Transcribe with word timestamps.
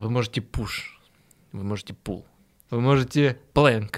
Вы 0.00 0.10
можете 0.10 0.40
push, 0.40 0.94
вы 1.50 1.64
можете 1.64 1.92
pull, 1.92 2.24
вы 2.70 2.80
можете 2.80 3.36
plank, 3.52 3.96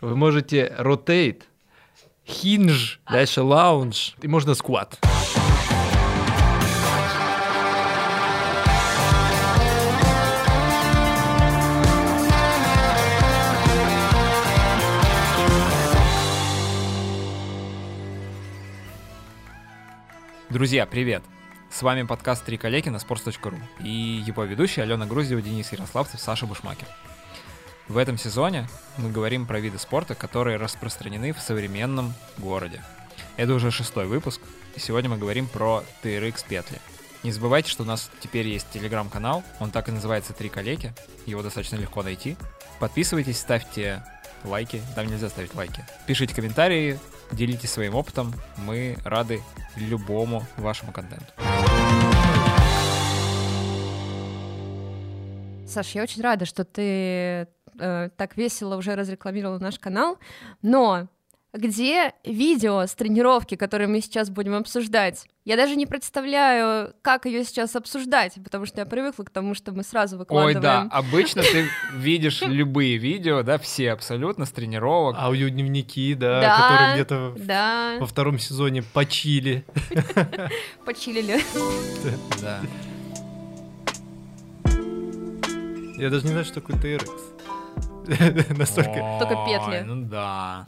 вы 0.00 0.14
можете 0.14 0.72
rotate, 0.78 1.42
hinge, 2.24 3.00
дальше 3.10 3.40
lounge, 3.40 4.14
и 4.22 4.28
можно 4.28 4.52
squat. 4.52 5.00
Друзья, 20.48 20.86
привет! 20.86 21.31
С 21.82 21.84
вами 21.84 22.04
подкаст 22.04 22.44
«Три 22.44 22.58
коллеги» 22.58 22.90
на 22.90 22.98
sports.ru 22.98 23.60
и 23.80 23.90
его 24.24 24.44
ведущие 24.44 24.84
Алена 24.84 25.04
Груздева, 25.04 25.42
Денис 25.42 25.72
Ярославцев, 25.72 26.20
Саша 26.20 26.46
Бушмакер. 26.46 26.86
В 27.88 27.96
этом 27.96 28.16
сезоне 28.18 28.68
мы 28.98 29.10
говорим 29.10 29.46
про 29.46 29.58
виды 29.58 29.78
спорта, 29.78 30.14
которые 30.14 30.58
распространены 30.58 31.32
в 31.32 31.40
современном 31.40 32.14
городе. 32.38 32.80
Это 33.36 33.52
уже 33.52 33.72
шестой 33.72 34.06
выпуск, 34.06 34.40
и 34.76 34.78
сегодня 34.78 35.10
мы 35.10 35.18
говорим 35.18 35.48
про 35.48 35.82
TRX 36.04 36.44
петли. 36.48 36.78
Не 37.24 37.32
забывайте, 37.32 37.68
что 37.68 37.82
у 37.82 37.86
нас 37.86 38.12
теперь 38.20 38.46
есть 38.46 38.70
телеграм-канал, 38.70 39.42
он 39.58 39.72
так 39.72 39.88
и 39.88 39.90
называется 39.90 40.32
«Три 40.32 40.50
коллеги», 40.50 40.92
его 41.26 41.42
достаточно 41.42 41.74
легко 41.74 42.04
найти. 42.04 42.36
Подписывайтесь, 42.78 43.40
ставьте 43.40 44.04
лайки, 44.44 44.80
там 44.94 45.08
нельзя 45.08 45.28
ставить 45.28 45.52
лайки. 45.56 45.84
Пишите 46.06 46.32
комментарии, 46.32 47.00
делитесь 47.32 47.72
своим 47.72 47.96
опытом, 47.96 48.32
мы 48.58 48.98
рады 49.04 49.42
любому 49.74 50.46
вашему 50.56 50.92
контенту. 50.92 51.26
Саш, 55.72 55.94
я 55.94 56.02
очень 56.02 56.22
рада, 56.22 56.44
что 56.44 56.64
ты 56.64 57.48
э, 57.78 58.10
так 58.16 58.36
весело 58.36 58.76
уже 58.76 58.94
разрекламировал 58.94 59.58
наш 59.58 59.78
канал, 59.78 60.18
но 60.60 61.08
где 61.54 62.12
видео 62.24 62.86
с 62.86 62.94
тренировки, 62.94 63.56
которые 63.56 63.88
мы 63.88 64.00
сейчас 64.00 64.30
будем 64.30 64.54
обсуждать? 64.54 65.26
Я 65.44 65.56
даже 65.56 65.76
не 65.76 65.86
представляю, 65.86 66.94
как 67.02 67.26
ее 67.26 67.44
сейчас 67.44 67.74
обсуждать, 67.76 68.34
потому 68.42 68.64
что 68.64 68.80
я 68.80 68.86
привыкла 68.86 69.24
к 69.24 69.30
тому, 69.30 69.54
что 69.54 69.72
мы 69.72 69.82
сразу 69.82 70.16
выкладываем. 70.16 70.56
Ой, 70.56 70.62
да, 70.62 70.88
обычно 70.90 71.42
ты 71.42 71.66
видишь 71.94 72.40
любые 72.42 72.96
видео, 72.96 73.42
да, 73.42 73.58
все 73.58 73.92
абсолютно 73.92 74.46
с 74.46 74.50
тренировок. 74.50 75.16
Аудиодневники, 75.18 76.14
да, 76.14 76.40
Да, 76.40 76.60
которые 76.60 76.94
где-то 76.94 77.34
Да, 77.38 77.96
во 77.98 78.06
втором 78.06 78.38
сезоне 78.38 78.82
почили. 78.82 79.64
почилили. 80.84 81.40
Да. 82.40 82.60
Я 85.96 86.10
даже 86.10 86.24
не 86.24 86.30
знаю, 86.30 86.44
что 86.44 86.60
такое 86.60 86.76
TRX. 86.76 87.08
Настолько. 88.58 89.18
Только 89.20 89.34
петли. 89.46 89.82
Ну 89.86 90.06
да. 90.06 90.66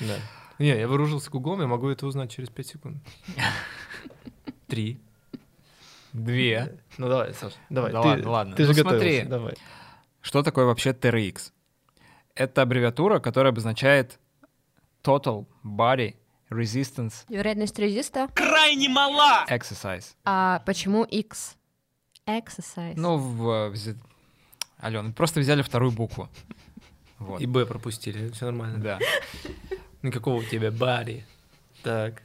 Да. 0.00 0.16
Не, 0.58 0.78
я 0.78 0.88
вооружился 0.88 1.30
гуглом, 1.30 1.60
я 1.60 1.66
могу 1.66 1.88
это 1.88 2.06
узнать 2.06 2.30
через 2.30 2.48
5 2.50 2.66
секунд. 2.66 2.96
Три. 4.66 5.00
Две. 6.12 6.78
Ну 6.98 7.08
давай, 7.08 7.34
Саш, 7.34 7.52
давай. 7.68 7.92
Да 7.92 8.02
ты, 8.02 8.08
ладно, 8.08 8.30
ладно. 8.30 8.56
Ты 8.56 8.66
Ну 8.66 8.74
же 8.74 8.80
смотри. 8.80 9.22
давай. 9.22 9.54
Что 10.20 10.42
такое 10.42 10.64
вообще 10.66 10.90
TRX? 10.90 11.52
Это 12.34 12.62
аббревиатура, 12.62 13.20
которая 13.20 13.52
обозначает 13.52 14.18
Total 15.02 15.46
Body 15.64 16.16
Resistance 16.50 17.24
Вероятность 17.28 17.78
резиста. 17.78 18.28
Exercise. 19.48 20.14
А 20.24 20.60
почему 20.66 21.04
X? 21.04 21.56
Exercise. 22.26 22.94
Ну, 22.96 23.16
в... 23.16 23.72
Алена, 24.80 25.12
просто 25.12 25.40
взяли 25.40 25.62
вторую 25.62 25.92
букву. 25.92 26.28
Вот. 27.18 27.40
И 27.40 27.46
Б 27.46 27.66
пропустили, 27.66 28.30
все 28.30 28.46
нормально. 28.46 28.78
Да. 28.78 28.98
Никакого 30.02 30.36
у 30.36 30.42
тебя 30.42 30.70
бари. 30.70 31.26
Так. 31.82 32.22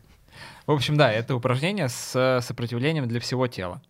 В 0.65 0.71
общем, 0.71 0.97
да, 0.97 1.11
это 1.11 1.35
упражнение 1.35 1.89
с 1.89 2.39
сопротивлением 2.41 3.07
для 3.07 3.19
всего 3.19 3.47
тела. 3.47 3.81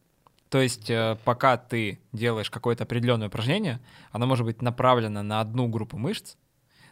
То 0.49 0.61
есть, 0.61 0.89
э, 0.89 1.17
пока 1.23 1.57
ты 1.57 1.99
делаешь 2.11 2.49
какое-то 2.49 2.83
определенное 2.83 3.27
упражнение, 3.27 3.79
оно 4.11 4.25
может 4.25 4.45
быть 4.45 4.61
направлено 4.61 5.21
на 5.21 5.41
одну 5.41 5.67
группу 5.67 5.97
мышц, 5.97 6.35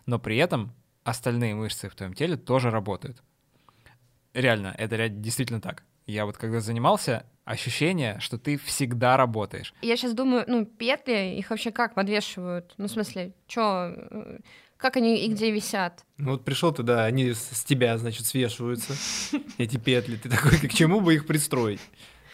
но 0.06 0.20
при 0.20 0.38
этом 0.38 0.74
остальные 1.04 1.56
мышцы 1.56 1.90
в 1.90 1.96
твоем 1.96 2.14
теле 2.14 2.36
тоже 2.38 2.72
работают. 2.72 3.24
Реально, 4.34 4.76
это 4.78 5.10
действительно 5.10 5.62
так. 5.62 5.84
Я 6.06 6.26
вот 6.26 6.38
когда 6.38 6.60
занимался, 6.60 7.26
ощущение, 7.46 8.18
что 8.20 8.38
ты 8.38 8.58
всегда 8.58 9.18
работаешь. 9.18 9.74
Я 9.82 9.98
сейчас 9.98 10.14
думаю, 10.14 10.46
ну, 10.48 10.66
петли, 10.66 11.36
их 11.38 11.50
вообще 11.50 11.72
как 11.72 11.94
подвешивают? 11.94 12.74
Ну, 12.78 12.88
в 12.88 12.92
смысле, 12.92 13.34
чё, 13.48 13.94
э, 13.96 14.40
как 14.78 14.98
они 14.98 15.26
и 15.26 15.30
где 15.30 15.52
висят? 15.52 16.06
Ну 16.18 16.32
вот 16.32 16.46
пришел 16.46 16.72
ты, 16.72 16.84
да, 16.84 17.06
они 17.06 17.34
с, 17.34 17.64
тебя, 17.64 17.98
значит, 17.98 18.26
свешиваются, 18.26 18.94
эти 19.58 19.78
петли. 19.78 20.16
Ты 20.16 20.30
такой, 20.30 20.58
к 20.58 20.74
чему 20.74 21.02
бы 21.02 21.16
их 21.16 21.28
пристроить? 21.28 21.82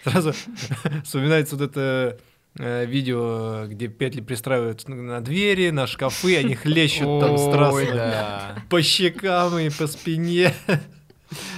Сразу 0.04 0.34
вспоминается 1.04 1.56
вот 1.56 1.70
это 1.70 2.20
э, 2.58 2.86
видео, 2.86 3.66
где 3.68 3.88
петли 3.88 4.22
пристраивают 4.22 4.88
на 4.88 5.22
двери, 5.22 5.72
на 5.72 5.88
шкафы, 5.88 6.38
они 6.38 6.56
хлещут 6.56 7.20
там 7.20 7.38
страстно 7.38 8.64
по 8.70 8.82
щекам 8.82 9.58
и 9.58 9.70
по 9.70 9.88
спине. 9.88 10.54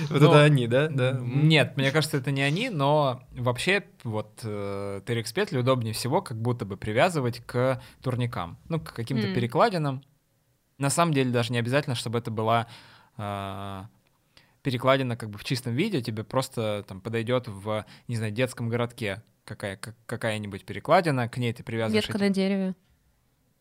Вот 0.10 0.22
Ну, 0.22 0.28
это 0.30 0.44
они, 0.44 0.68
да? 0.68 0.90
Нет, 1.22 1.78
мне 1.78 1.92
кажется, 1.92 2.18
это 2.18 2.32
не 2.32 2.42
они, 2.42 2.70
но 2.70 3.24
вообще 3.32 3.84
вот 4.04 4.40
э, 4.44 5.02
TRX 5.06 5.34
петли 5.34 5.58
удобнее 5.58 5.94
всего 5.94 6.22
как 6.22 6.42
будто 6.42 6.66
бы 6.66 6.76
привязывать 6.78 7.40
к 7.46 7.82
турникам, 8.02 8.58
ну, 8.70 8.80
к 8.80 8.94
каким-то 8.94 9.28
перекладинам. 9.34 10.04
На 10.78 10.90
самом 10.90 11.14
деле 11.14 11.32
даже 11.32 11.54
не 11.54 11.60
обязательно, 11.60 11.96
чтобы 11.96 12.20
это 12.20 12.32
была 12.32 12.68
э, 13.18 13.84
перекладина 14.64 15.16
как 15.16 15.30
бы 15.30 15.38
в 15.38 15.44
чистом 15.44 15.74
виде, 15.74 16.02
тебе 16.02 16.24
просто 16.24 16.84
там 16.88 17.00
подойдет 17.02 17.48
в, 17.48 17.86
не 18.08 18.16
знаю, 18.16 18.32
детском 18.32 18.68
городке 18.70 19.22
какая, 19.46 19.76
как- 19.78 19.96
какая-нибудь 20.06 20.66
перекладина, 20.66 21.28
к 21.30 21.38
ней 21.38 21.54
ты 21.54 21.64
привязываешь 21.64 22.06
Ветка 22.08 22.18
эти- 22.18 22.28
на 22.28 22.34
дереве. 22.34 22.76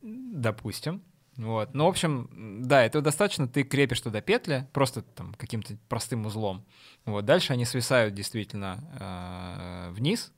Допустим. 0.03 1.03
Вот. 1.36 1.74
Ну, 1.74 1.86
в 1.86 1.88
общем, 1.88 2.62
да, 2.66 2.84
этого 2.84 3.02
достаточно. 3.02 3.48
Ты 3.48 3.62
крепишь 3.62 4.00
туда 4.00 4.20
петли 4.20 4.68
просто 4.72 5.02
там 5.02 5.34
каким-то 5.34 5.76
простым 5.88 6.26
узлом. 6.26 6.66
Вот. 7.04 7.24
Дальше 7.24 7.52
они 7.52 7.64
свисают 7.64 8.14
действительно 8.14 9.88
э, 9.88 9.90
вниз. 9.92 10.32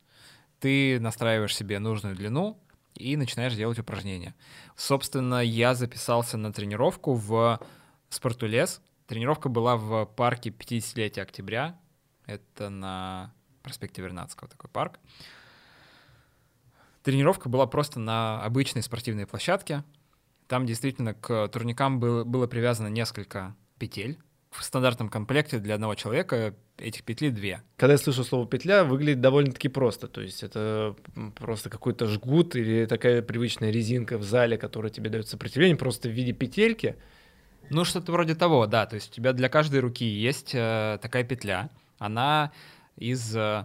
Ты 0.61 1.01
настраиваешь 1.01 1.57
себе 1.57 1.79
нужную 1.79 2.15
длину 2.15 2.63
и 2.95 3.17
начинаешь 3.17 3.55
делать 3.55 3.79
упражнения. 3.79 4.35
Собственно, 4.77 5.43
я 5.43 5.75
записался 5.75 6.37
на 6.37 6.53
тренировку 6.53 7.15
в 7.15 7.61
Спортулес. 8.09 8.81
Тренировка 9.07 9.49
была 9.49 9.77
в 9.77 10.07
парке 10.07 10.51
50-летия 10.51 11.23
октября. 11.23 11.79
Это 12.27 12.69
на 12.69 13.35
проспекте 13.63 14.03
Вернадского 14.03 14.49
такой 14.49 14.71
парк. 14.71 15.01
Тренировка 17.03 17.49
была 17.49 17.67
просто 17.67 17.99
на 17.99 18.41
обычной 18.43 18.83
спортивной 18.83 19.27
площадке. 19.27 19.83
Там 20.53 20.67
действительно 20.67 21.15
к 21.15 21.49
турникам 21.49 21.99
было, 21.99 22.25
было 22.25 22.47
привязано 22.47 22.89
несколько 22.89 23.57
петель. 23.79 24.19
В 24.51 24.63
стандартном 24.63 25.09
комплекте 25.09 25.59
для 25.59 25.77
одного 25.77 25.95
человека 25.95 26.55
этих 26.77 27.05
петлей 27.05 27.31
две. 27.31 27.63
Когда 27.79 27.95
я 27.95 27.99
слышу 27.99 28.23
слово 28.23 28.47
петля, 28.47 28.85
выглядит 28.85 29.23
довольно-таки 29.23 29.69
просто. 29.69 30.09
То 30.09 30.21
есть 30.21 30.43
это 30.43 30.95
просто 31.37 31.71
какой-то 31.71 32.07
жгут 32.07 32.55
или 32.55 32.85
такая 32.85 33.23
привычная 33.23 33.71
резинка 33.71 34.19
в 34.19 34.25
зале, 34.25 34.59
которая 34.59 34.93
тебе 34.93 35.09
дает 35.09 35.27
сопротивление, 35.27 35.79
просто 35.79 36.11
в 36.11 36.13
виде 36.13 36.33
петельки. 36.33 36.97
Ну, 37.71 37.87
что-то 37.87 38.13
вроде 38.13 38.35
того, 38.35 38.67
да. 38.67 38.85
То 38.85 38.97
есть 38.97 39.11
у 39.13 39.15
тебя 39.15 39.33
для 39.33 39.49
каждой 39.49 39.81
руки 39.81 40.05
есть 40.05 40.51
э, 40.55 40.99
такая 41.01 41.25
петля. 41.25 41.71
Она 41.97 42.53
из 42.99 43.35
э, 43.35 43.65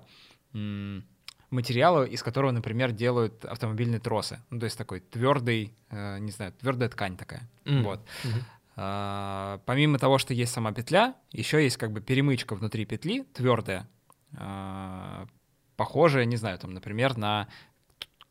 м, 0.54 1.04
материала, 1.50 2.04
из 2.04 2.24
которого, 2.24 2.52
например, 2.52 2.92
делают 2.92 3.46
автомобильные 3.46 4.00
тросы. 4.00 4.40
Ну, 4.50 4.60
то 4.60 4.66
есть 4.66 4.78
такой 4.78 5.00
твердый, 5.00 5.74
э, 5.90 6.20
не 6.20 6.32
знаю, 6.32 6.52
твердая 6.54 6.90
ткань 6.90 7.18
такая. 7.18 7.50
М. 7.66 7.84
Вот. 7.84 8.02
Мгм. 8.24 8.44
А, 8.76 9.60
помимо 9.66 9.98
того, 9.98 10.18
что 10.18 10.34
есть 10.34 10.54
сама 10.54 10.72
петля, 10.72 11.16
еще 11.32 11.64
есть 11.64 11.78
как 11.78 11.92
бы 11.92 12.02
перемычка 12.02 12.56
внутри 12.56 12.86
петли, 12.86 13.24
твердая, 13.34 13.88
а, 14.36 15.26
похожая, 15.76 16.26
не 16.26 16.36
знаю, 16.36 16.60
там, 16.60 16.74
например, 16.74 17.18
на 17.18 17.48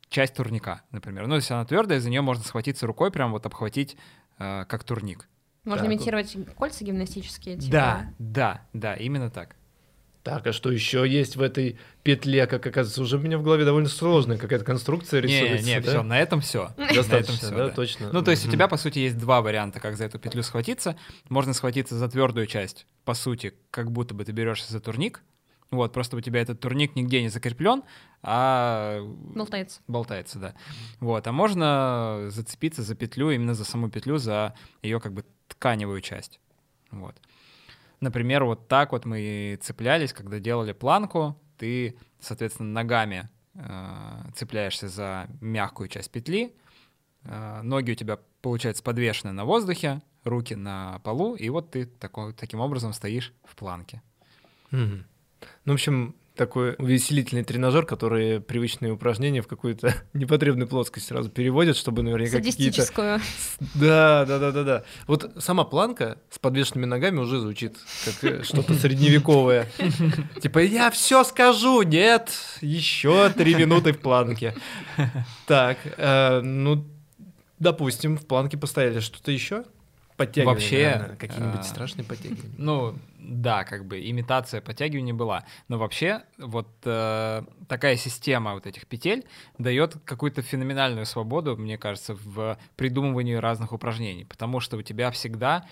часть 0.09 0.35
турника, 0.35 0.83
например. 0.93 1.27
Ну, 1.27 1.35
если 1.35 1.55
она 1.55 1.65
твердая, 1.65 2.01
за 2.01 2.11
нее 2.11 2.21
можно 2.21 2.45
схватиться 2.45 2.87
рукой, 2.87 3.11
прям 3.11 3.33
вот 3.33 3.45
обхватить 3.47 3.97
а, 4.39 4.65
как 4.67 4.85
турник. 4.85 5.29
Можно 5.65 5.87
Так. 5.87 5.93
имитировать 5.93 6.37
кольца 6.55 6.85
гимнастические. 6.85 7.57
Типа. 7.57 7.73
Да, 7.73 8.07
да, 8.19 8.67
да, 8.73 8.95
именно 8.95 9.31
так. 9.31 9.57
Так, 10.27 10.45
а 10.49 10.53
что 10.53 10.73
еще 10.73 11.09
есть 11.09 11.37
в 11.37 11.41
этой 11.41 11.79
петле, 12.03 12.49
как 12.49 12.67
оказывается, 12.67 13.01
уже 13.01 13.17
у 13.17 13.21
меня 13.21 13.39
в 13.39 13.45
голове 13.45 13.65
довольно 13.65 13.89
сложная 13.89 14.39
какая-то 14.39 14.65
конструкция 14.65 15.23
Не, 15.23 15.29
рисуется. 15.29 15.67
не, 15.67 15.81
да? 15.81 15.89
все, 15.89 16.03
на 16.03 16.19
этом 16.19 16.41
все. 16.41 16.73
Достаточно, 16.97 17.51
да, 17.53 17.69
точно. 17.69 18.11
Ну, 18.13 18.23
то 18.23 18.33
есть 18.33 18.45
у 18.45 18.51
тебя, 18.51 18.67
по 18.67 18.77
сути, 18.77 18.99
есть 18.99 19.17
два 19.19 19.41
варианта, 19.41 19.79
как 19.79 19.97
за 19.97 20.07
эту 20.07 20.19
петлю 20.19 20.43
схватиться. 20.43 20.99
Можно 21.29 21.53
схватиться 21.53 21.97
за 21.97 22.09
твердую 22.09 22.49
часть, 22.49 22.89
по 23.05 23.15
сути, 23.15 23.55
как 23.71 23.93
будто 23.93 24.15
бы 24.15 24.25
ты 24.25 24.33
берешься 24.33 24.73
за 24.73 24.81
турник, 24.81 25.23
Вот, 25.71 25.93
просто 25.93 26.17
у 26.17 26.21
тебя 26.21 26.41
этот 26.41 26.59
турник 26.59 26.97
нигде 26.97 27.23
не 27.23 27.29
закреплен, 27.29 27.85
а 28.21 28.99
Болтается. 29.33 29.81
болтается, 29.87 30.41
да. 30.41 30.55
Вот, 30.99 31.25
а 31.29 31.31
можно 31.31 32.25
зацепиться 32.31 32.83
за 32.83 32.97
петлю, 32.97 33.31
именно 33.31 33.55
за 33.55 33.65
саму 33.65 33.91
петлю, 33.91 34.19
за 34.19 34.55
ее 34.83 34.99
как 34.99 35.13
бы 35.13 35.25
тканевую 35.47 36.01
часть. 36.01 36.41
Вот. 36.91 37.15
Например, 38.01 38.45
вот 38.45 38.69
так 38.69 38.93
вот 38.93 39.05
мы 39.05 39.59
цеплялись, 39.63 40.13
когда 40.13 40.39
делали 40.39 40.73
планку, 40.73 41.41
ты, 41.57 41.97
соответственно, 42.21 42.71
ногами 42.71 43.29
э, 43.55 44.31
цепляешься 44.35 44.89
за 44.89 45.29
мягкую 45.41 45.89
часть 45.89 46.11
петли, 46.11 46.55
э, 47.25 47.63
ноги 47.63 47.93
у 47.93 47.95
тебя, 47.95 48.19
получается, 48.43 48.83
подвешены 48.83 49.33
на 49.33 49.45
воздухе, 49.45 50.03
руки 50.25 50.55
на 50.55 50.99
полу, 51.01 51.37
и 51.37 51.49
вот 51.49 51.71
ты 51.71 51.87
такой, 51.87 52.33
таким 52.35 52.61
образом 52.61 52.93
стоишь 52.93 53.33
в 53.45 53.57
планке. 53.57 54.03
Мгм. 54.71 55.07
Ну, 55.65 55.73
в 55.73 55.75
общем, 55.75 56.15
такой 56.37 56.75
увеселительный 56.79 57.43
тренажер, 57.43 57.85
который 57.85 58.41
привычные 58.41 58.93
упражнения 58.93 59.43
в 59.43 59.47
какую-то 59.47 59.95
непотребную 60.13 60.69
плоскость 60.69 61.07
сразу 61.07 61.31
переводит, 61.31 61.77
чтобы 61.77 62.03
наверняка 62.03 62.39
какие-то... 62.39 63.21
Да, 63.75 64.25
да, 64.27 64.39
да, 64.39 64.53
да, 64.53 64.63
да. 64.63 64.85
Вот 65.07 65.33
сама 65.39 65.65
планка 65.65 66.19
с 66.31 66.39
подвешенными 66.39 66.87
ногами 66.87 67.19
уже 67.19 67.41
звучит 67.41 67.77
как 68.05 68.25
э, 68.25 68.43
что-то 68.43 68.75
средневековое. 68.75 69.69
Типа, 70.41 70.59
я 70.61 70.91
все 70.91 71.25
скажу, 71.25 71.83
нет, 71.83 72.33
еще 72.61 73.31
три 73.31 73.55
минуты 73.55 73.93
в 73.93 73.99
планке. 73.99 74.55
Так, 75.47 75.79
э, 75.97 76.41
ну, 76.41 76.87
допустим, 77.59 78.17
в 78.17 78.27
планке 78.27 78.57
постояли. 78.57 79.01
Что-то 79.01 79.33
еще? 79.33 79.65
Подтягивания, 80.17 80.55
Вообще, 80.55 80.91
наверное, 80.91 81.17
какие-нибудь 81.17 81.61
э, 81.61 81.65
страшные 81.65 82.05
подтягивания. 82.05 82.55
Ну, 82.57 82.99
да, 83.19 83.65
как 83.65 83.85
бы 83.85 84.01
имитация 84.09 84.61
подтягивания 84.61 85.13
была. 85.13 85.45
Но 85.69 85.79
вообще, 85.79 86.23
вот 86.39 86.69
э, 86.85 87.43
такая 87.69 87.97
система 87.97 88.55
вот 88.55 88.67
этих 88.67 88.87
петель 88.87 89.27
дает 89.59 89.97
какую-то 90.05 90.41
феноменальную 90.41 91.05
свободу, 91.05 91.57
мне 91.57 91.77
кажется, 91.77 92.15
в 92.15 92.59
придумывании 92.77 93.35
разных 93.35 93.73
упражнений. 93.73 94.25
Потому 94.25 94.61
что 94.61 94.79
у 94.79 94.83
тебя 94.83 95.11
всегда 95.11 95.67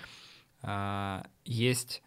э, 0.62 1.22
есть 1.44 2.02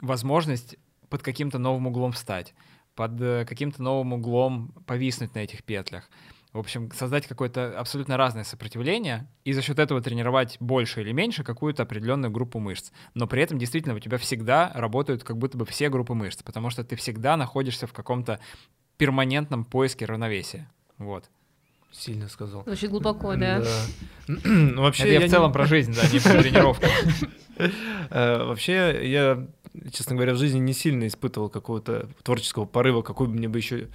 возможность 0.00 0.76
под 1.10 1.22
каким-то 1.22 1.58
новым 1.58 1.88
углом 1.88 2.12
встать, 2.12 2.54
под 2.94 3.20
э, 3.20 3.44
каким-то 3.44 3.82
новым 3.82 4.14
углом 4.14 4.72
повиснуть 4.86 5.34
на 5.34 5.40
этих 5.40 5.62
петлях. 5.62 6.08
В 6.52 6.58
общем, 6.58 6.90
создать 6.92 7.26
какое-то 7.26 7.78
абсолютно 7.78 8.18
разное 8.18 8.44
сопротивление 8.44 9.26
и 9.44 9.54
за 9.54 9.62
счет 9.62 9.78
этого 9.78 10.02
тренировать 10.02 10.58
больше 10.60 11.00
или 11.00 11.10
меньше 11.12 11.44
какую-то 11.44 11.82
определенную 11.84 12.30
группу 12.30 12.58
мышц. 12.58 12.90
Но 13.14 13.26
при 13.26 13.42
этом 13.42 13.58
действительно 13.58 13.94
у 13.94 13.98
тебя 14.00 14.18
всегда 14.18 14.70
работают 14.74 15.24
как 15.24 15.38
будто 15.38 15.56
бы 15.56 15.64
все 15.64 15.88
группы 15.88 16.12
мышц, 16.12 16.42
потому 16.42 16.68
что 16.68 16.84
ты 16.84 16.94
всегда 16.96 17.38
находишься 17.38 17.86
в 17.86 17.94
каком-то 17.94 18.38
перманентном 18.98 19.64
поиске 19.64 20.04
равновесия. 20.04 20.70
Вот. 20.98 21.30
Сильно 21.90 22.28
сказал. 22.28 22.64
Звучит 22.64 22.90
глубоко, 22.90 23.34
да. 23.36 23.62
Ну, 24.26 24.76
вообще, 24.82 25.04
Это 25.04 25.12
я, 25.12 25.14
я 25.14 25.20
в 25.20 25.24
не- 25.24 25.28
целом 25.30 25.52
про 25.52 25.64
жизнь, 25.66 25.94
да, 25.94 26.02
не 26.12 26.20
про 26.20 26.42
тренировку. 26.42 26.84
Э, 28.10 28.44
Вообще, 28.44 29.10
я, 29.10 29.46
честно 29.92 30.16
говоря, 30.16 30.34
в 30.34 30.38
жизни 30.38 30.58
не 30.58 30.72
сильно 30.74 31.06
испытывал 31.06 31.48
какого-то 31.48 32.08
творческого 32.22 32.64
порыва, 32.66 33.02
какое 33.02 33.28
бы 33.28 33.34
мне 33.34 33.48
бы 33.48 33.58
еще 33.58 33.88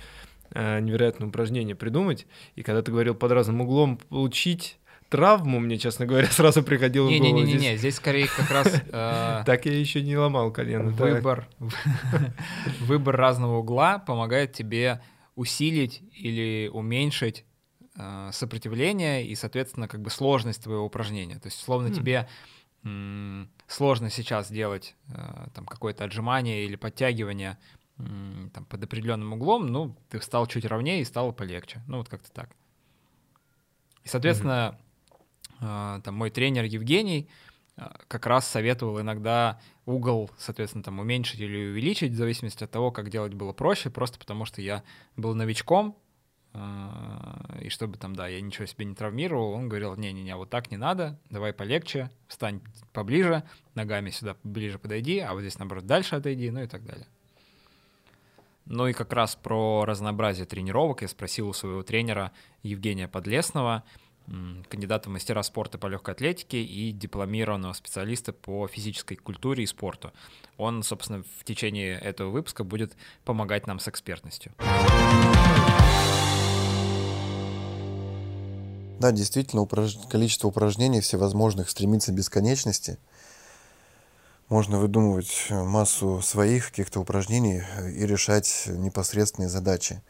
невероятное 0.56 1.28
упражнение 1.28 1.76
придумать. 1.76 2.26
И 2.56 2.64
когда 2.64 2.82
ты 2.82 2.92
говорил 2.92 3.16
под 3.16 3.32
разным 3.32 3.62
углом 3.62 3.98
получить 3.98 4.78
травму, 5.10 5.60
мне, 5.60 5.78
честно 5.78 6.06
говоря, 6.06 6.28
сразу 6.32 6.64
приходило 6.64 7.06
в 7.06 7.10
голову. 7.10 7.24
Не-не-не, 7.24 7.58
здесь- 7.60 7.80
здесь 7.80 7.96
скорее 7.96 8.28
как 8.28 8.50
раз 8.52 8.68
э, 8.92 9.44
Так 9.46 9.66
я 9.66 9.74
еще 9.78 10.02
не 10.02 10.18
ломал 10.18 10.52
колено. 10.52 10.90
выбор, 10.92 11.48
выбор 12.82 13.16
разного 13.16 13.58
угла 13.60 14.00
помогает 14.00 14.54
тебе 14.54 15.02
усилить 15.36 16.02
или 16.14 16.70
уменьшить 16.74 17.46
э, 17.98 18.30
сопротивление 18.34 19.26
и, 19.26 19.36
соответственно, 19.36 19.88
как 19.88 20.02
бы 20.02 20.10
сложность 20.10 20.64
твоего 20.64 20.84
упражнения. 20.86 21.36
То 21.40 21.48
есть, 21.48 21.60
словно 21.60 21.88
М. 21.88 21.94
тебе 21.94 22.28
сложно 23.68 24.10
сейчас 24.10 24.50
делать 24.52 24.96
э, 25.10 25.48
там 25.54 25.66
какое-то 25.66 26.06
отжимание 26.06 26.64
или 26.64 26.76
подтягивание 26.78 27.58
там, 27.98 28.66
под 28.66 28.84
определенным 28.84 29.34
углом, 29.34 29.68
ну, 29.68 29.96
ты 30.10 30.20
встал 30.20 30.46
чуть 30.48 30.66
ровнее 30.66 31.02
и 31.02 31.06
стало 31.06 31.32
полегче. 31.32 31.82
Ну, 31.88 31.98
вот 31.98 32.10
как-то 32.10 32.32
так. 32.32 32.50
И, 34.04 34.08
соответственно, 34.08 34.80
э, 35.60 36.02
там 36.04 36.16
мой 36.16 36.30
тренер 36.30 36.64
Евгений 36.64 37.28
э, 37.76 37.90
как 38.08 38.26
раз 38.28 38.48
советовал 38.48 39.02
иногда 39.02 39.60
угол, 39.86 40.30
соответственно, 40.38 40.84
там 40.84 41.00
уменьшить 41.00 41.40
или 41.40 41.70
увеличить, 41.70 42.12
в 42.12 42.16
зависимости 42.16 42.64
от 42.64 42.72
того, 42.72 42.92
как 42.92 43.10
делать 43.10 43.34
было 43.34 43.52
проще, 43.52 43.90
просто 43.90 44.20
потому 44.20 44.46
что 44.46 44.62
я 44.62 44.84
был 45.16 45.34
новичком, 45.34 45.98
э, 46.54 46.60
и 47.64 47.70
чтобы 47.70 47.98
там, 47.98 48.16
да, 48.16 48.28
я 48.28 48.40
ничего 48.40 48.68
себе 48.68 48.86
не 48.86 48.96
травмировал, 48.96 49.54
он 49.54 49.68
говорил, 49.68 49.96
не-не-не, 49.96 50.36
вот 50.36 50.52
так 50.52 50.70
не 50.70 50.78
надо, 50.78 51.20
давай 51.30 51.52
полегче, 51.52 52.12
встань 52.28 52.62
поближе, 52.94 53.44
ногами 53.74 54.12
сюда 54.12 54.38
ближе 54.44 54.78
подойди, 54.78 55.20
а 55.20 55.34
вот 55.34 55.42
здесь, 55.42 55.58
наоборот, 55.58 55.88
дальше 55.88 56.16
отойди, 56.16 56.52
ну 56.52 56.62
и 56.62 56.68
так 56.68 56.86
далее. 56.86 57.08
Ну 58.70 58.88
и 58.88 58.94
как 58.94 59.14
раз 59.14 59.36
про 59.36 59.86
разнообразие 59.86 60.46
тренировок 60.46 61.02
я 61.02 61.08
спросил 61.08 61.48
у 61.48 61.54
своего 61.54 61.84
тренера 61.84 62.34
Евгения 62.64 63.08
Подлесного, 63.08 63.84
кандидата 64.70 65.08
в 65.08 65.14
мастера 65.14 65.42
спорта 65.42 65.78
по 65.78 65.88
легкой 65.88 66.16
атлетике 66.16 66.62
и 66.62 66.92
дипломированного 66.92 67.72
специалиста 67.72 68.34
по 68.34 68.68
физической 68.68 69.16
культуре 69.16 69.64
и 69.64 69.68
спорту. 69.68 70.12
Он, 70.58 70.84
собственно, 70.84 71.24
в 71.40 71.46
течение 71.46 71.98
этого 71.98 72.30
выпуска 72.30 72.66
будет 72.66 72.98
помогать 73.24 73.68
нам 73.68 73.80
с 73.80 73.88
экспертностью. 73.88 74.52
Да, 79.00 79.12
действительно, 79.12 79.62
упраж- 79.62 80.10
количество 80.10 80.50
упражнений 80.50 81.00
всевозможных 81.00 81.70
стремится 81.70 82.12
к 82.12 82.16
бесконечности. 82.16 82.98
Можно 84.50 84.80
выдумывать 84.80 85.48
массу 85.50 86.22
своих 86.22 86.70
каких-то 86.70 87.02
упражнений 87.02 87.64
э, 87.78 87.92
и 87.92 88.06
решать 88.06 88.64
непосредственные 88.68 89.50
задачи. 89.50 90.02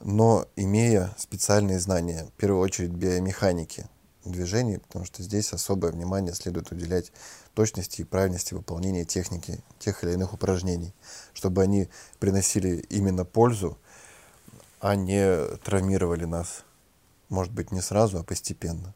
Но 0.00 0.46
имея 0.56 1.14
специальные 1.16 1.80
знания, 1.80 2.26
в 2.26 2.32
первую 2.32 2.60
очередь 2.60 2.90
биомеханики 2.90 3.86
движений, 4.26 4.76
потому 4.76 5.06
что 5.06 5.22
здесь 5.22 5.54
особое 5.54 5.90
внимание 5.90 6.34
следует 6.34 6.70
уделять 6.70 7.12
точности 7.54 8.02
и 8.02 8.04
правильности 8.04 8.52
выполнения 8.52 9.06
техники 9.06 9.64
тех 9.78 10.04
или 10.04 10.12
иных 10.12 10.34
упражнений, 10.34 10.92
чтобы 11.32 11.62
они 11.62 11.88
приносили 12.18 12.84
именно 12.90 13.24
пользу, 13.24 13.78
а 14.80 14.96
не 14.96 15.56
травмировали 15.64 16.26
нас. 16.26 16.64
Может 17.30 17.54
быть, 17.54 17.72
не 17.72 17.80
сразу, 17.80 18.18
а 18.18 18.22
постепенно. 18.22 18.94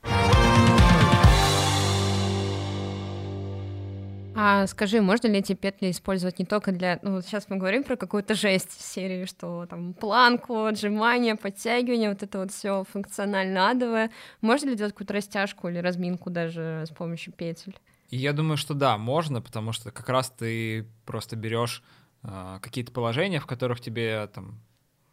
А 4.35 4.67
скажи, 4.67 5.01
можно 5.01 5.27
ли 5.29 5.39
эти 5.39 5.53
петли 5.55 5.91
использовать 5.91 6.39
не 6.39 6.45
только 6.45 6.73
для... 6.73 6.99
Ну, 7.03 7.21
сейчас 7.21 7.49
мы 7.49 7.57
говорим 7.57 7.85
про 7.85 7.97
какую-то 7.97 8.35
жесть 8.35 8.71
в 8.71 8.83
серии, 8.83 9.25
что 9.27 9.67
там 9.67 9.95
планку, 9.95 10.65
отжимания, 10.65 11.37
подтягивания, 11.37 12.09
вот 12.09 12.23
это 12.23 12.39
вот 12.39 12.53
все 12.53 12.85
функционально 12.85 13.71
адовое. 13.71 14.11
Можно 14.41 14.71
ли 14.71 14.77
делать 14.77 14.93
какую-то 14.93 15.15
растяжку 15.15 15.69
или 15.69 15.79
разминку 15.79 16.31
даже 16.31 16.85
с 16.87 16.91
помощью 16.91 17.33
петель? 17.33 17.77
Я 18.11 18.33
думаю, 18.33 18.57
что 18.57 18.75
да, 18.75 18.99
можно, 18.99 19.41
потому 19.41 19.73
что 19.73 19.91
как 19.91 20.09
раз 20.09 20.31
ты 20.31 20.87
просто 21.07 21.35
берешь 21.37 21.83
э, 22.23 22.59
какие-то 22.61 22.93
положения, 22.93 23.41
в 23.41 23.47
которых 23.47 23.81
тебе 23.81 24.27
там 24.35 24.61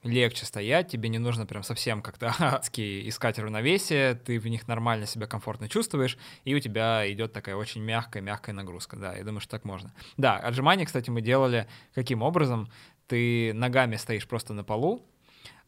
легче 0.04 0.46
стоять, 0.46 0.90
тебе 0.90 1.10
не 1.10 1.20
нужно 1.20 1.46
прям 1.46 1.64
совсем 1.64 2.02
как-то 2.02 2.34
адски 2.40 3.08
искать 3.10 3.38
равновесие, 3.40 4.16
ты 4.16 4.40
в 4.40 4.48
них 4.48 4.68
нормально 4.68 5.06
себя 5.06 5.28
комфортно 5.28 5.68
чувствуешь, 5.68 6.18
и 6.46 6.56
у 6.56 6.60
тебя 6.60 7.10
идет 7.12 7.34
такая 7.34 7.56
очень 7.56 7.82
мягкая, 7.82 8.22
мягкая 8.22 8.56
нагрузка. 8.56 8.96
Да, 8.96 9.16
я 9.16 9.24
думаю, 9.24 9.42
что 9.42 9.52
так 9.52 9.66
можно. 9.66 9.94
Да, 10.18 10.38
отжимания, 10.38 10.86
кстати, 10.86 11.10
мы 11.10 11.22
делали 11.22 11.68
каким 11.94 12.22
образом? 12.22 12.70
Ты 13.08 13.54
ногами 13.54 13.96
стоишь 13.96 14.28
просто 14.28 14.54
на 14.54 14.64
полу, 14.64 15.06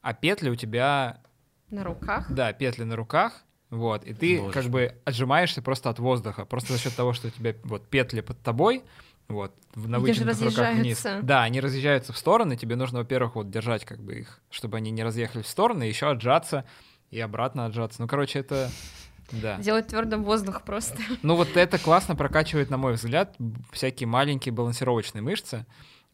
а 0.01 0.13
петли 0.13 0.49
у 0.49 0.55
тебя 0.55 1.21
На 1.69 1.83
руках? 1.83 2.31
да, 2.31 2.53
петли 2.53 2.83
на 2.83 2.95
руках, 2.95 3.43
вот, 3.69 4.03
и 4.03 4.13
ты 4.13 4.39
Боже 4.39 4.53
как 4.53 4.65
бы 4.65 4.95
отжимаешься 5.05 5.61
просто 5.61 5.89
от 5.89 5.97
воздуха, 5.99 6.45
просто 6.45 6.73
за 6.73 6.79
счет 6.79 6.95
того, 6.95 7.13
что 7.13 7.27
у 7.27 7.31
тебя 7.31 7.55
вот 7.63 7.87
петли 7.89 8.21
под 8.21 8.41
тобой, 8.41 8.83
вот, 9.31 9.53
в- 9.75 9.87
на 9.89 9.99
вытянутых 9.99 10.41
руках 10.41 10.75
вниз. 10.75 11.05
Да, 11.23 11.43
они 11.43 11.59
разъезжаются 11.59 12.13
в 12.13 12.17
стороны, 12.17 12.55
тебе 12.57 12.75
нужно, 12.75 12.99
во-первых, 12.99 13.35
вот 13.35 13.49
держать 13.49 13.85
как 13.85 13.99
бы 14.01 14.15
их, 14.19 14.39
чтобы 14.49 14.77
они 14.77 14.91
не 14.91 15.03
разъехались 15.03 15.45
в 15.45 15.49
стороны, 15.49 15.83
еще 15.83 16.09
отжаться 16.09 16.65
и 17.09 17.19
обратно 17.19 17.65
отжаться. 17.65 18.01
Ну, 18.01 18.07
короче, 18.07 18.39
это... 18.39 18.69
Да. 19.31 19.57
Делать 19.59 19.87
твердым 19.87 20.25
воздух 20.25 20.63
просто. 20.63 20.97
Ну 21.21 21.35
вот 21.37 21.55
это 21.55 21.77
классно 21.79 22.17
прокачивает, 22.17 22.69
на 22.69 22.75
мой 22.77 22.93
взгляд, 22.95 23.33
всякие 23.71 24.05
маленькие 24.07 24.51
балансировочные 24.53 25.21
мышцы. 25.21 25.65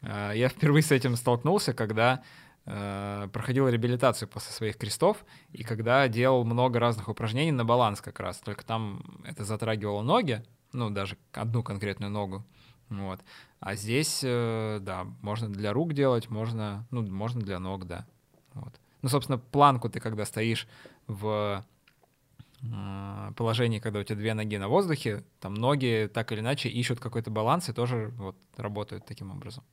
Э, 0.02 0.30
Я 0.36 0.48
впервые 0.48 0.84
с 0.84 0.92
этим 0.92 1.16
столкнулся, 1.16 1.72
когда 1.72 2.22
э, 2.64 3.28
проходил 3.32 3.66
реабилитацию 3.68 4.28
после 4.28 4.52
своих 4.52 4.76
крестов, 4.76 5.24
и 5.52 5.64
когда 5.64 6.06
делал 6.06 6.44
много 6.44 6.78
разных 6.78 7.08
упражнений 7.08 7.50
на 7.50 7.64
баланс 7.64 8.00
как 8.00 8.20
раз. 8.20 8.38
Только 8.38 8.64
там 8.64 9.02
это 9.24 9.44
затрагивало 9.44 10.02
ноги, 10.02 10.44
ну 10.72 10.88
даже 10.90 11.16
одну 11.32 11.64
конкретную 11.64 12.12
ногу. 12.12 12.44
Вот. 12.90 13.20
А 13.60 13.74
здесь, 13.74 14.20
э, 14.22 14.78
да, 14.80 15.06
можно 15.22 15.48
для 15.48 15.72
рук 15.72 15.92
делать, 15.92 16.30
можно, 16.30 16.86
ну, 16.90 17.02
можно 17.02 17.40
для 17.40 17.58
ног, 17.58 17.86
да. 17.86 18.06
Вот. 18.54 18.72
Ну, 19.02 19.08
собственно, 19.08 19.38
планку 19.38 19.88
ты, 19.88 20.00
когда 20.00 20.24
стоишь 20.24 20.66
в 21.06 21.64
э, 22.62 23.32
положении, 23.36 23.78
когда 23.78 24.00
у 24.00 24.04
тебя 24.04 24.16
две 24.16 24.34
ноги 24.34 24.56
на 24.56 24.68
воздухе, 24.68 25.24
там 25.40 25.54
ноги 25.54 26.10
так 26.12 26.32
или 26.32 26.40
иначе 26.40 26.68
ищут 26.68 27.00
какой-то 27.00 27.30
баланс 27.30 27.68
и 27.68 27.72
тоже 27.72 28.12
вот 28.16 28.36
работают 28.56 29.06
таким 29.06 29.30
образом. 29.30 29.64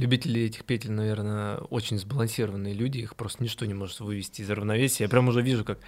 Любители 0.00 0.40
этих 0.40 0.64
петель, 0.64 0.92
наверное, 0.92 1.58
очень 1.58 1.98
сбалансированные 1.98 2.72
люди, 2.72 2.98
их 2.98 3.16
просто 3.16 3.42
ничто 3.42 3.66
не 3.66 3.74
может 3.74 4.00
вывести 4.00 4.40
из 4.40 4.48
равновесия. 4.48 5.04
Я 5.04 5.10
прям 5.10 5.28
уже 5.28 5.42
вижу, 5.42 5.64
как 5.64 5.78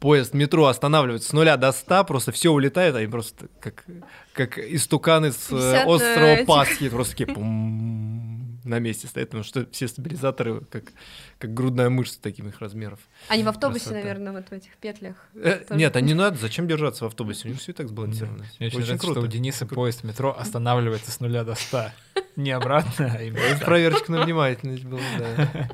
поезд 0.00 0.32
метро 0.32 0.66
останавливается 0.66 1.28
с 1.28 1.32
нуля 1.32 1.56
до 1.56 1.70
ста, 1.72 2.02
просто 2.04 2.32
все 2.32 2.50
улетает, 2.50 2.94
они 2.94 3.08
просто 3.08 3.48
как, 3.60 3.84
как 4.32 4.58
истуканы 4.58 5.32
с 5.32 5.52
э, 5.52 5.84
острова 5.84 6.26
этих... 6.26 6.46
Пасхи, 6.46 6.88
просто 6.88 7.14
такие 7.14 7.36
на 8.68 8.78
месте 8.78 9.06
стоят, 9.06 9.30
потому 9.30 9.44
что 9.44 9.66
все 9.70 9.88
стабилизаторы 9.88 10.60
как, 10.70 10.92
как 11.38 11.54
грудная 11.54 11.90
мышца 11.90 12.20
таких 12.20 12.44
их 12.44 12.60
размеров. 12.60 13.00
Они 13.28 13.42
в 13.42 13.48
автобусе, 13.48 13.86
Красота. 13.86 14.00
наверное, 14.00 14.32
вот 14.32 14.48
в 14.48 14.52
этих 14.52 14.76
петлях. 14.76 15.16
Э, 15.34 15.64
нет, 15.70 15.96
они 15.96 16.14
надо, 16.14 16.38
зачем 16.38 16.68
держаться 16.68 17.04
в 17.04 17.06
автобусе, 17.08 17.48
у 17.48 17.50
них 17.50 17.60
все 17.60 17.72
и 17.72 17.74
так 17.74 17.88
сбалансировано. 17.88 18.44
Мне 18.58 18.68
очень, 18.68 18.78
очень 18.78 18.78
нравится, 18.86 18.98
круто. 18.98 19.20
что 19.20 19.28
у 19.28 19.30
Дениса 19.30 19.66
поезд 19.66 20.04
метро 20.04 20.36
останавливается 20.38 21.10
с 21.10 21.20
нуля 21.20 21.44
до 21.44 21.54
ста. 21.54 21.94
Не 22.36 22.52
обратно, 22.52 23.16
а 23.18 23.22
именно. 23.22 23.58
Проверочка 23.64 24.12
на 24.12 24.24
внимательность 24.24 24.84
была, 24.84 25.00
да. 25.18 25.70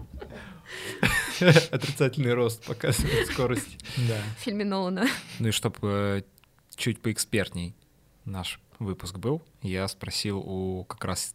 Отрицательный 1.71 2.33
рост 2.33 2.65
показывает 2.65 3.27
скорость. 3.29 3.79
Да. 4.09 4.17
В 4.39 4.43
фильме 4.43 4.65
Нолана. 4.65 5.07
Ну 5.39 5.49
и 5.49 5.51
чтобы 5.51 5.79
э, 5.83 6.23
чуть 6.77 7.01
поэкспертней 7.01 7.75
наш 8.25 8.61
выпуск 8.79 9.19
был, 9.19 9.43
я 9.63 9.87
спросил 9.89 10.39
у 10.39 10.85
как 10.85 11.05
раз 11.05 11.35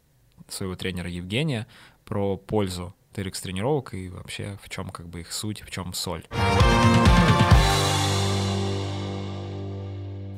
своего 0.53 0.75
тренера 0.75 1.09
Евгения 1.09 1.67
про 2.05 2.37
пользу 2.37 2.93
TRX 3.13 3.41
тренировок 3.41 3.93
и 3.93 4.09
вообще 4.09 4.57
в 4.63 4.69
чем 4.69 4.89
как 4.89 5.07
бы 5.07 5.21
их 5.21 5.31
суть, 5.31 5.61
в 5.61 5.71
чем 5.71 5.93
соль. 5.93 6.25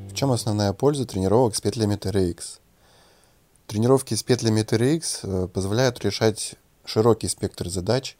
В 0.09 0.13
чем 0.13 0.31
основная 0.31 0.73
польза 0.73 1.05
тренировок 1.05 1.55
с 1.55 1.61
петлями 1.61 1.95
TRX? 1.95 2.59
Тренировки 3.67 4.13
с 4.13 4.23
петлями 4.23 4.61
TRX 4.61 5.19
э, 5.23 5.47
позволяют 5.47 6.03
решать 6.03 6.55
широкий 6.83 7.27
спектр 7.27 7.69
задач 7.69 8.17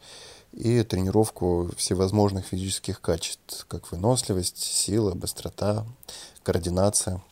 и 0.52 0.82
тренировку 0.82 1.70
всевозможных 1.76 2.46
физических 2.46 3.00
качеств, 3.00 3.66
как 3.68 3.90
выносливость, 3.92 4.58
сила, 4.58 5.14
быстрота, 5.14 5.86
координация. 6.42 7.22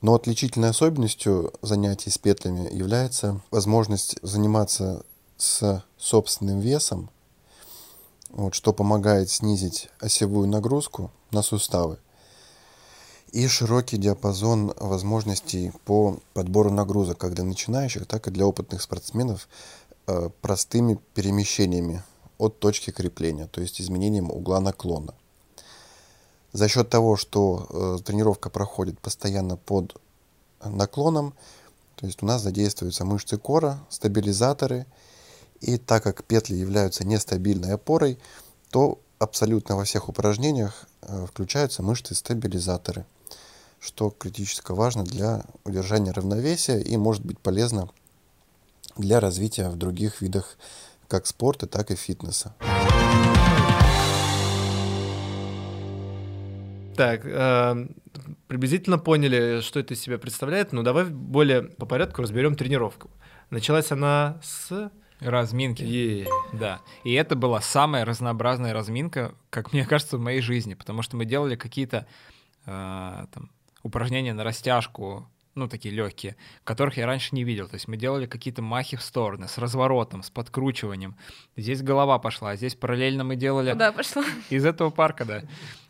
Но 0.00 0.14
отличительной 0.14 0.70
особенностью 0.70 1.52
занятий 1.62 2.10
с 2.10 2.18
петлями 2.18 2.72
является 2.72 3.40
возможность 3.50 4.16
заниматься 4.22 5.04
с 5.36 5.82
собственным 5.96 6.60
весом, 6.60 7.10
вот, 8.30 8.54
что 8.54 8.72
помогает 8.72 9.30
снизить 9.30 9.88
осевую 10.00 10.48
нагрузку 10.48 11.10
на 11.30 11.42
суставы 11.42 11.98
и 13.32 13.46
широкий 13.48 13.98
диапазон 13.98 14.72
возможностей 14.78 15.72
по 15.84 16.18
подбору 16.32 16.70
нагрузок 16.70 17.18
как 17.18 17.34
для 17.34 17.44
начинающих, 17.44 18.06
так 18.06 18.28
и 18.28 18.30
для 18.30 18.46
опытных 18.46 18.80
спортсменов 18.80 19.48
э, 20.06 20.30
простыми 20.40 20.98
перемещениями 21.14 22.02
от 22.38 22.58
точки 22.60 22.90
крепления, 22.90 23.46
то 23.46 23.60
есть 23.60 23.80
изменением 23.80 24.30
угла 24.30 24.60
наклона. 24.60 25.14
За 26.56 26.68
счет 26.68 26.88
того, 26.88 27.18
что 27.18 27.66
э, 27.68 28.02
тренировка 28.02 28.48
проходит 28.48 28.98
постоянно 28.98 29.58
под 29.58 30.00
наклоном, 30.64 31.34
то 31.96 32.06
есть 32.06 32.22
у 32.22 32.26
нас 32.26 32.40
задействуются 32.40 33.04
мышцы 33.04 33.36
кора, 33.36 33.84
стабилизаторы, 33.90 34.86
и 35.60 35.76
так 35.76 36.02
как 36.02 36.24
петли 36.24 36.56
являются 36.56 37.06
нестабильной 37.06 37.74
опорой, 37.74 38.18
то 38.70 38.98
абсолютно 39.18 39.76
во 39.76 39.84
всех 39.84 40.08
упражнениях 40.08 40.86
э, 41.02 41.26
включаются 41.26 41.82
мышцы-стабилизаторы, 41.82 43.04
что 43.78 44.08
критически 44.08 44.72
важно 44.72 45.04
для 45.04 45.44
удержания 45.64 46.12
равновесия 46.12 46.80
и 46.80 46.96
может 46.96 47.22
быть 47.22 47.38
полезно 47.38 47.90
для 48.96 49.20
развития 49.20 49.68
в 49.68 49.76
других 49.76 50.22
видах 50.22 50.56
как 51.06 51.26
спорта, 51.26 51.66
так 51.66 51.90
и 51.90 51.96
фитнеса. 51.96 52.54
Так, 56.96 57.22
э, 57.24 57.88
приблизительно 58.48 58.98
поняли, 58.98 59.60
что 59.60 59.80
это 59.80 59.94
из 59.94 60.00
себя 60.00 60.18
представляет, 60.18 60.72
но 60.72 60.82
давай 60.82 61.04
более 61.04 61.62
по 61.62 61.86
порядку 61.86 62.22
разберем 62.22 62.54
тренировку. 62.54 63.10
Началась 63.50 63.92
она 63.92 64.40
с 64.42 64.90
Разминки. 65.20 65.82
Yeah. 65.82 66.28
Да. 66.52 66.80
И 67.04 67.12
это 67.14 67.36
была 67.36 67.60
самая 67.60 68.04
разнообразная 68.04 68.74
разминка, 68.74 69.34
как 69.50 69.72
мне 69.72 69.84
кажется, 69.86 70.18
в 70.18 70.20
моей 70.20 70.40
жизни, 70.40 70.74
потому 70.74 71.02
что 71.02 71.16
мы 71.16 71.24
делали 71.24 71.56
какие-то 71.56 72.06
э, 72.66 73.26
там, 73.32 73.50
упражнения 73.82 74.34
на 74.34 74.44
растяжку, 74.44 75.28
ну, 75.56 75.68
такие 75.68 75.94
легкие, 75.94 76.36
которых 76.64 76.98
я 76.98 77.06
раньше 77.06 77.34
не 77.34 77.42
видел. 77.42 77.66
То 77.66 77.74
есть 77.74 77.88
мы 77.88 77.96
делали 77.96 78.26
какие-то 78.26 78.62
махи 78.62 78.96
в 78.96 79.02
стороны, 79.02 79.48
с 79.48 79.58
разворотом, 79.58 80.22
с 80.22 80.30
подкручиванием. 80.30 81.16
Здесь 81.56 81.82
голова 81.82 82.18
пошла, 82.18 82.50
а 82.50 82.56
здесь 82.56 82.74
параллельно 82.74 83.24
мы 83.24 83.36
делали... 83.36 83.72
Куда 83.72 83.90
пошла? 83.90 84.24
Из 84.50 84.64
этого 84.64 84.90
парка, 84.90 85.24
да. 85.24 85.42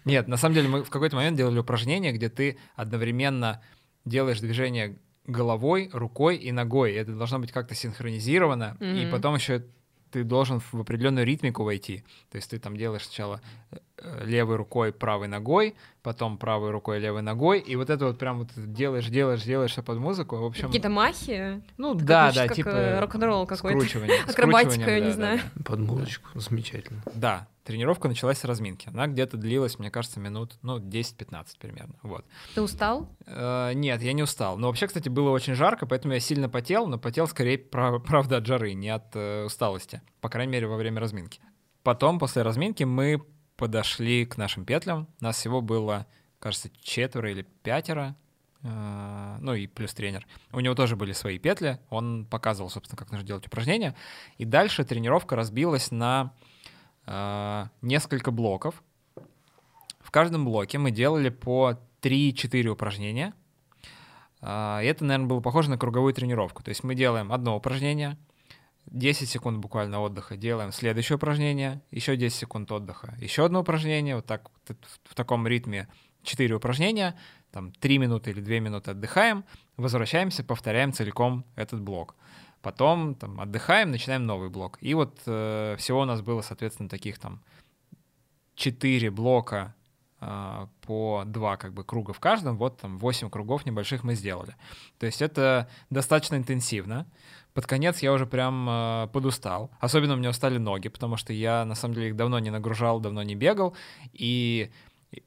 Нет, 0.05 0.29
на 0.29 0.37
самом 0.37 0.55
деле 0.55 0.69
мы 0.69 0.85
в 0.85 0.91
какой-то 0.91 1.17
момент 1.17 1.37
делали 1.37 1.59
упражнение, 1.59 2.13
где 2.13 2.29
ты 2.29 2.59
одновременно 2.77 3.61
делаешь 4.05 4.41
движение 4.41 4.97
головой, 5.27 5.91
рукой 5.93 6.37
и 6.37 6.53
ногой. 6.53 6.93
Это 6.93 7.13
должно 7.13 7.41
быть 7.41 7.51
как-то 7.51 7.75
синхронизировано. 7.75 8.77
Mm-hmm. 8.79 9.09
И 9.09 9.11
потом 9.11 9.35
еще 9.35 9.65
ты 10.11 10.25
должен 10.25 10.61
в 10.61 10.75
определенную 10.75 11.27
ритмику 11.27 11.65
войти. 11.65 12.05
То 12.31 12.37
есть 12.37 12.51
ты 12.51 12.59
там 12.59 12.77
делаешь 12.77 13.05
сначала 13.05 13.41
э, 13.71 14.25
левой 14.25 14.57
рукой, 14.57 14.93
правой 14.93 15.29
ногой, 15.29 15.75
потом 16.03 16.39
правой 16.39 16.71
рукой, 16.71 16.99
левой 16.99 17.23
ногой, 17.23 17.61
и 17.61 17.77
вот 17.77 17.91
это 17.91 18.07
вот 18.07 18.19
прям 18.19 18.39
вот 18.39 18.49
делаешь, 18.57 19.07
делаешь, 19.07 19.43
делаешь 19.43 19.73
все 19.73 19.83
под 19.83 19.99
музыку. 19.99 20.37
В 20.37 20.45
общем, 20.45 20.67
какие-то 20.67 20.89
махи. 20.91 21.63
Ну 21.77 21.95
это 21.95 22.05
да, 22.05 22.33
да, 22.33 22.47
как 22.47 22.57
типа 22.57 22.69
э, 22.69 23.01
рок-н-ролл 23.01 23.47
какой-то, 23.47 23.99
акробатика, 24.29 24.91
я 24.91 25.01
не 25.01 25.07
да, 25.07 25.13
знаю. 25.13 25.39
Да, 25.39 25.51
да. 25.55 25.65
Под 25.65 25.81
музычку, 25.81 26.29
замечательно. 26.39 27.03
Да, 27.15 27.49
тренировка 27.67 28.09
началась 28.09 28.39
с 28.39 28.45
разминки. 28.45 28.89
Она 28.89 29.09
где-то 29.09 29.37
длилась, 29.37 29.79
мне 29.79 29.91
кажется, 29.91 30.21
минут, 30.21 30.57
ну, 30.63 30.79
10-15 30.79 31.59
примерно. 31.59 31.97
Вот. 32.03 32.25
Ты 32.55 32.63
устал? 32.63 33.09
Э, 33.27 33.73
нет, 33.75 34.01
я 34.03 34.13
не 34.13 34.23
устал. 34.23 34.57
Но 34.57 34.69
вообще, 34.69 34.87
кстати, 34.87 35.09
было 35.09 35.31
очень 35.31 35.55
жарко, 35.55 35.85
поэтому 35.85 36.15
я 36.15 36.21
сильно 36.21 36.49
потел, 36.49 36.87
но 36.87 36.99
потел 36.99 37.27
скорее, 37.27 37.59
прав, 37.73 38.03
правда, 38.05 38.39
от 38.39 38.47
жары, 38.47 38.73
не 38.75 38.89
от 38.89 39.15
э, 39.15 39.45
усталости. 39.45 40.01
По 40.21 40.29
крайней 40.29 40.53
мере, 40.53 40.69
во 40.69 40.77
время 40.77 41.01
разминки. 41.01 41.41
Потом, 41.83 42.19
после 42.19 42.43
разминки, 42.43 42.85
мы 42.85 43.23
подошли 43.57 44.25
к 44.27 44.37
нашим 44.37 44.65
петлям. 44.65 45.09
Нас 45.21 45.37
всего 45.37 45.61
было, 45.61 46.07
кажется, 46.39 46.71
четверо 46.81 47.31
или 47.31 47.43
пятеро. 47.43 48.17
Э, 48.63 49.39
ну 49.41 49.55
и 49.55 49.67
плюс 49.67 49.93
тренер. 49.93 50.25
У 50.53 50.61
него 50.61 50.77
тоже 50.77 50.95
были 50.95 51.11
свои 51.13 51.39
петли. 51.39 51.81
Он 51.91 52.27
показывал, 52.27 52.71
собственно, 52.71 52.97
как 52.97 53.11
нужно 53.11 53.27
делать 53.27 53.47
упражнения. 53.49 53.97
И 54.39 54.45
дальше 54.45 54.85
тренировка 54.85 55.35
разбилась 55.35 55.91
на 55.91 56.33
несколько 57.07 58.31
блоков. 58.31 58.83
В 60.01 60.11
каждом 60.11 60.45
блоке 60.45 60.79
мы 60.79 60.91
делали 60.91 61.29
по 61.31 61.79
3-4 62.03 62.67
упражнения. 62.69 63.35
И 64.43 64.45
это, 64.45 65.05
наверное, 65.05 65.29
было 65.29 65.41
похоже 65.41 65.71
на 65.71 65.79
круговую 65.79 66.13
тренировку. 66.15 66.63
То 66.63 66.69
есть 66.69 66.85
мы 66.85 66.95
делаем 66.95 67.33
одно 67.33 67.57
упражнение, 67.57 68.17
10 68.87 69.29
секунд 69.29 69.59
буквально 69.59 70.01
отдыха, 70.01 70.37
делаем 70.37 70.71
следующее 70.71 71.17
упражнение, 71.17 71.83
еще 71.91 72.17
10 72.17 72.37
секунд 72.37 72.71
отдыха, 72.71 73.17
еще 73.19 73.45
одно 73.45 73.61
упражнение, 73.61 74.15
вот 74.15 74.27
так 74.27 74.51
в 75.05 75.15
таком 75.15 75.47
ритме 75.49 75.89
4 76.23 76.55
упражнения, 76.55 77.19
там 77.51 77.73
3 77.73 77.99
минуты 77.99 78.31
или 78.31 78.41
2 78.41 78.61
минуты 78.61 78.93
отдыхаем, 78.93 79.45
возвращаемся, 79.77 80.45
повторяем 80.45 80.93
целиком 80.93 81.45
этот 81.57 81.81
блок. 81.81 82.15
Потом 82.67 83.15
там, 83.15 83.41
отдыхаем, 83.41 83.93
начинаем 83.93 84.27
новый 84.27 84.49
блок. 84.49 84.79
И 84.81 84.93
вот 84.95 85.21
э, 85.27 85.77
всего 85.79 86.01
у 86.01 86.05
нас 86.05 86.21
было, 86.21 86.41
соответственно, 86.41 86.89
таких 86.89 87.17
там 87.21 87.41
4 88.57 89.09
блока 89.13 89.73
э, 90.21 90.67
по 90.83 91.23
2 91.25 91.57
как 91.59 91.73
бы 91.75 91.85
круга 91.85 92.13
в 92.13 92.19
каждом. 92.19 92.57
Вот 92.57 92.81
там 92.81 92.99
8 92.99 93.31
кругов 93.31 93.67
небольших 93.67 94.03
мы 94.03 94.17
сделали. 94.17 94.57
То 94.99 95.07
есть 95.07 95.23
это 95.23 95.69
достаточно 95.91 96.35
интенсивно. 96.35 97.07
Под 97.55 97.69
конец 97.69 98.01
я 98.01 98.13
уже 98.13 98.27
прям 98.27 98.69
э, 98.69 99.09
подустал. 99.13 99.71
Особенно 99.79 100.15
у 100.15 100.17
меня 100.17 100.31
устали 100.31 100.59
ноги, 100.59 100.89
потому 100.89 101.17
что 101.17 101.33
я 101.33 101.65
на 101.65 101.77
самом 101.77 101.95
деле 101.95 102.09
их 102.09 102.17
давно 102.17 102.41
не 102.41 102.51
нагружал, 102.51 102.99
давно 102.99 103.23
не 103.23 103.37
бегал. 103.37 103.77
И 104.13 104.73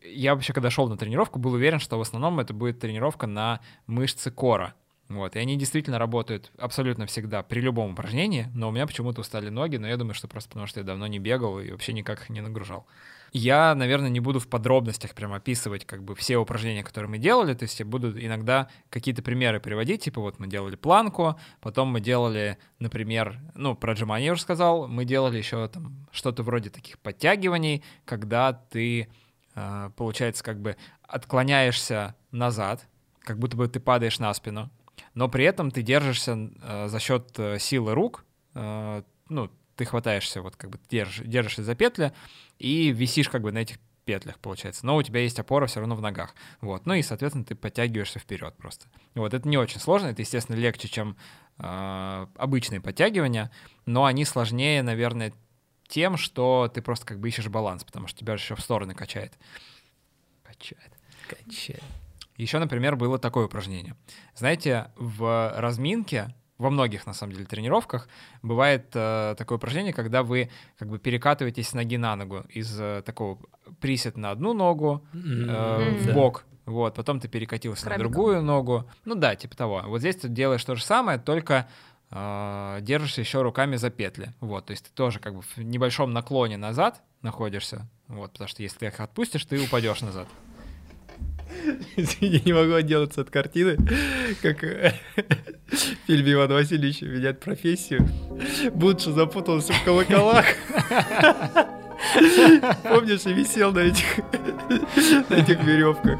я 0.01 0.35
вообще, 0.35 0.51
когда 0.51 0.69
шел 0.69 0.89
на 0.89 0.97
тренировку, 0.97 1.39
был 1.39 1.53
уверен, 1.53 1.79
что 1.79 1.97
в 1.97 2.01
основном 2.01 2.41
это 2.41 2.53
будет 2.53 2.81
тренировка 2.81 3.27
на 3.27 3.61
мышцы 3.87 4.29
кора. 4.29 4.73
Вот, 5.09 5.35
и 5.35 5.39
они 5.39 5.57
действительно 5.57 5.97
работают 5.97 6.51
абсолютно 6.59 7.07
всегда 7.07 7.41
при 7.41 7.61
любом 7.61 7.93
упражнении, 7.93 8.47
но 8.53 8.69
у 8.69 8.71
меня 8.71 8.85
почему-то 8.85 9.21
устали 9.21 9.49
ноги, 9.49 9.77
но 9.77 9.87
я 9.87 9.97
думаю, 9.97 10.13
что 10.13 10.27
просто 10.27 10.49
потому 10.49 10.67
что 10.67 10.81
я 10.81 10.85
давно 10.85 11.07
не 11.07 11.17
бегал 11.17 11.59
и 11.59 11.71
вообще 11.71 11.93
никак 11.93 12.21
их 12.21 12.29
не 12.29 12.41
нагружал. 12.41 12.85
Я, 13.33 13.73
наверное, 13.73 14.11
не 14.11 14.19
буду 14.19 14.39
в 14.39 14.47
подробностях 14.47 15.15
прям 15.15 15.33
описывать 15.33 15.85
как 15.85 16.03
бы 16.03 16.13
все 16.13 16.37
упражнения, 16.37 16.83
которые 16.83 17.09
мы 17.09 17.17
делали, 17.17 17.55
то 17.55 17.63
есть 17.63 17.79
я 17.79 17.87
буду 17.87 18.19
иногда 18.23 18.69
какие-то 18.91 19.23
примеры 19.23 19.59
приводить, 19.59 20.03
типа 20.03 20.21
вот 20.21 20.37
мы 20.37 20.45
делали 20.45 20.75
планку, 20.75 21.39
потом 21.59 21.87
мы 21.87 22.01
делали, 22.01 22.59
например, 22.77 23.39
ну, 23.55 23.75
про 23.75 23.93
отжимания 23.93 24.27
я 24.27 24.33
уже 24.33 24.43
сказал, 24.43 24.87
мы 24.87 25.05
делали 25.05 25.39
еще 25.39 25.67
там 25.69 26.05
что-то 26.11 26.43
вроде 26.43 26.69
таких 26.69 26.99
подтягиваний, 26.99 27.83
когда 28.05 28.53
ты, 28.53 29.09
э, 29.55 29.89
получается, 29.95 30.43
как 30.43 30.61
бы 30.61 30.77
отклоняешься 31.01 32.15
назад, 32.29 32.87
как 33.21 33.37
будто 33.37 33.57
бы 33.57 33.67
ты 33.67 33.79
падаешь 33.79 34.19
на 34.19 34.33
спину, 34.33 34.69
но 35.13 35.27
при 35.27 35.45
этом 35.45 35.71
ты 35.71 35.81
держишься 35.81 36.51
э, 36.61 36.87
за 36.87 36.99
счет 36.99 37.37
э, 37.37 37.59
силы 37.59 37.93
рук, 37.93 38.25
э, 38.55 39.03
ну, 39.29 39.49
ты 39.75 39.85
хватаешься, 39.85 40.41
вот 40.41 40.55
как 40.55 40.69
бы 40.69 40.79
держишь, 40.89 41.25
держишься 41.25 41.63
за 41.63 41.75
петли 41.75 42.11
и 42.57 42.91
висишь 42.91 43.29
как 43.29 43.41
бы 43.41 43.51
на 43.51 43.59
этих 43.59 43.79
петлях, 44.03 44.39
получается. 44.39 44.85
Но 44.85 44.95
у 44.95 45.03
тебя 45.03 45.21
есть 45.21 45.39
опора 45.39 45.67
все 45.67 45.79
равно 45.79 45.95
в 45.95 46.01
ногах. 46.01 46.33
Вот. 46.61 46.85
Ну 46.85 46.95
и, 46.95 47.01
соответственно, 47.03 47.45
ты 47.45 47.55
подтягиваешься 47.55 48.19
вперед 48.19 48.55
просто. 48.57 48.87
Вот. 49.13 49.33
Это 49.33 49.47
не 49.47 49.57
очень 49.57 49.79
сложно, 49.79 50.07
это, 50.07 50.21
естественно, 50.21 50.55
легче, 50.55 50.87
чем 50.87 51.15
э, 51.59 52.27
обычные 52.35 52.81
подтягивания, 52.81 53.51
но 53.85 54.05
они 54.05 54.25
сложнее, 54.25 54.81
наверное, 54.81 55.31
тем, 55.87 56.17
что 56.17 56.71
ты 56.73 56.81
просто 56.81 57.05
как 57.05 57.19
бы 57.19 57.27
ищешь 57.27 57.47
баланс, 57.49 57.83
потому 57.83 58.07
что 58.07 58.19
тебя 58.19 58.33
еще 58.33 58.55
в 58.55 58.61
стороны 58.61 58.93
качает. 58.95 59.37
Качает. 60.43 60.91
Качает. 61.27 61.83
Еще, 62.39 62.57
например, 62.57 62.95
было 62.95 63.19
такое 63.19 63.45
упражнение. 63.45 63.95
Знаете, 64.33 64.91
в 64.95 65.53
разминке 65.57 66.33
во 66.57 66.69
многих, 66.69 67.05
на 67.05 67.13
самом 67.13 67.33
деле, 67.33 67.45
тренировках 67.45 68.07
бывает 68.41 68.91
э, 68.93 69.35
такое 69.37 69.57
упражнение, 69.57 69.93
когда 69.93 70.23
вы 70.23 70.49
как 70.77 70.89
бы 70.89 70.99
перекатываетесь 70.99 71.69
с 71.69 71.73
ноги 71.73 71.97
на 71.97 72.15
ногу 72.15 72.45
из 72.49 72.79
э, 72.79 73.01
такого 73.05 73.39
присед 73.79 74.17
на 74.17 74.31
одну 74.31 74.53
ногу 74.53 75.05
э, 75.13 75.99
в 76.01 76.13
бок, 76.13 76.45
вот, 76.65 76.95
потом 76.95 77.19
ты 77.19 77.27
перекатился 77.27 77.85
на 77.85 77.95
Крабиком. 77.95 78.11
другую 78.11 78.41
ногу, 78.41 78.89
ну 79.05 79.15
да, 79.15 79.35
типа 79.35 79.55
того. 79.55 79.83
Вот 79.85 79.99
здесь 79.99 80.17
ты 80.17 80.29
делаешь 80.29 80.63
то 80.63 80.75
же 80.75 80.83
самое, 80.83 81.17
только 81.17 81.67
э, 82.11 82.79
держишься 82.81 83.21
еще 83.21 83.41
руками 83.41 83.77
за 83.77 83.89
петли, 83.89 84.33
вот, 84.39 84.65
то 84.65 84.71
есть 84.71 84.85
ты 84.85 84.91
тоже 84.93 85.19
как 85.19 85.35
бы 85.35 85.41
в 85.41 85.57
небольшом 85.57 86.11
наклоне 86.11 86.57
назад 86.57 87.01
находишься, 87.21 87.89
вот, 88.07 88.33
потому 88.33 88.47
что 88.49 88.63
если 88.63 88.79
ты 88.79 88.85
их 88.87 88.99
отпустишь, 88.99 89.45
ты 89.45 89.61
упадешь 89.61 90.01
назад. 90.01 90.27
Я 92.19 92.39
не 92.45 92.53
могу 92.53 92.73
отделаться 92.73 93.21
от 93.21 93.29
картины, 93.29 93.77
как 94.41 94.61
в 95.67 95.77
фильме 96.07 96.33
Иван 96.33 96.51
Васильевич 96.51 97.01
меняет 97.01 97.39
профессию. 97.39 98.07
Будше 98.73 99.11
запутался 99.11 99.73
в 99.73 99.83
колоколах. 99.83 100.45
Помнишь, 102.83 103.25
и 103.25 103.33
висел 103.33 103.71
на 103.71 103.79
этих, 103.79 104.05
на 105.29 105.35
этих 105.35 105.63
веревках. 105.63 106.19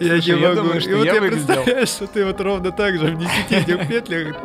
Я 0.00 0.14
Слушай, 0.14 0.34
не 0.34 0.40
я 0.40 0.48
могу. 0.50 0.62
думаю, 0.62 0.80
что 0.80 0.90
и 0.90 0.94
вот 0.94 1.06
я 1.06 1.14
я, 1.14 1.20
представляю, 1.20 1.86
что 1.86 2.06
ты 2.06 2.24
вот 2.24 2.40
ровно 2.40 2.70
так 2.70 2.98
же 2.98 3.06
в 3.06 3.18
10 3.18 3.52
этих 3.52 3.88
петлях. 3.88 4.36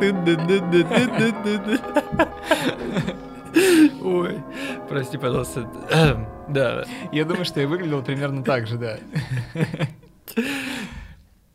Ой, 4.02 4.42
прости, 4.88 5.18
пожалуйста. 5.18 5.68
Да, 6.48 6.84
Я 7.12 7.24
думаю, 7.24 7.44
что 7.44 7.60
я 7.60 7.66
выглядел 7.68 8.02
примерно 8.02 8.42
так 8.44 8.66
же, 8.66 8.76
да. 8.78 8.98